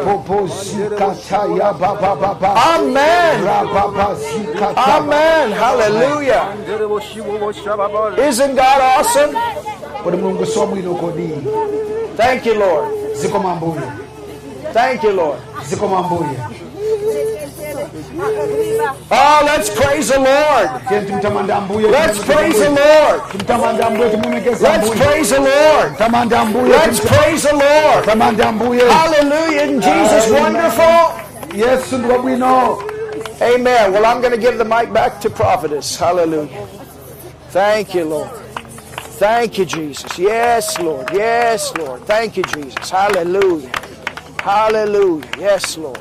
[2.75, 3.47] Amen.
[4.77, 5.51] Amen.
[5.51, 6.55] Hallelujah.
[8.17, 9.35] Isn't God awesome?
[10.03, 11.29] kodi mulungu si wabwino kodi
[12.17, 12.85] Thank you, Lord.
[14.73, 15.39] Thank you, Lord.
[17.93, 20.69] Oh, let's praise the Lord.
[21.91, 23.21] Let's praise the Lord.
[24.61, 25.99] Let's praise the Lord.
[26.69, 28.05] Let's praise the Lord.
[28.89, 29.61] Hallelujah.
[29.61, 31.57] Isn't Jesus wonderful?
[31.57, 32.81] Yes, and what we know.
[33.41, 33.91] Amen.
[33.91, 35.97] Well, I'm going to give the mic back to prophetess.
[35.97, 36.65] Hallelujah.
[37.49, 38.29] Thank you, Lord.
[39.19, 40.17] Thank you, Jesus.
[40.17, 41.09] Yes, Lord.
[41.11, 42.01] Yes, Lord.
[42.05, 42.89] Thank you, Jesus.
[42.89, 43.69] Hallelujah.
[44.39, 45.29] Hallelujah.
[45.37, 45.99] Yes, Lord.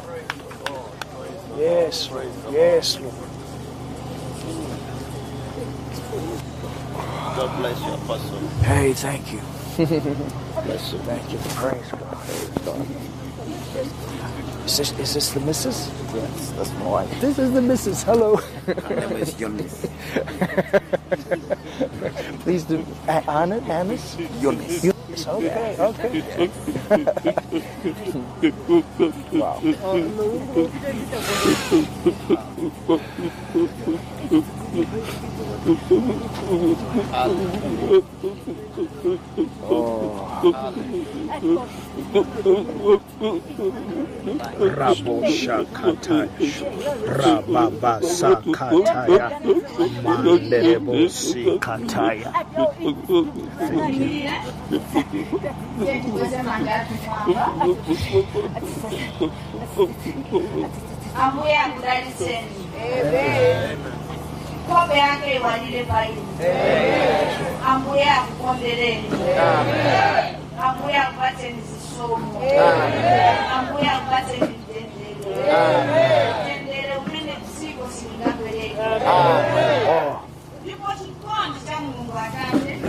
[1.59, 2.27] Yes, Lord.
[2.51, 3.15] Yes, Lord.
[7.37, 8.39] God bless you, Apostle.
[8.65, 9.41] Hey, thank you.
[10.65, 10.99] Bless you.
[11.01, 11.39] Thank you.
[11.57, 12.87] Praise God.
[14.67, 15.91] Is this, is this the missus?
[16.15, 17.21] Yes, that's my wife.
[17.21, 18.03] This is the missus.
[18.03, 18.37] Hello.
[18.37, 19.87] Her name is Eunice.
[22.41, 22.85] Please do.
[23.09, 24.17] A- Anna, Annis?
[24.41, 24.93] Eunice.
[25.11, 26.23] Yes, Okay, okay.
[29.33, 29.61] wow.
[39.73, 41.87] Oh.
[44.79, 46.29] Rabo shakataya,
[47.07, 48.01] rababa
[64.69, 66.23] Kombe yake iwalile faini.
[66.41, 67.29] Amen.
[67.67, 69.09] Amuya akukombereni.
[70.61, 71.80] Akupate mzima.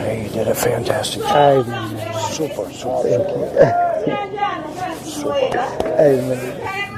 [0.01, 1.67] Hey, you did a fantastic job.
[1.67, 2.13] Amen.
[2.31, 3.03] Super, super.
[3.03, 3.45] Thank you.
[5.11, 5.59] super.
[5.99, 6.39] Amen.
[6.51, 6.91] Amen.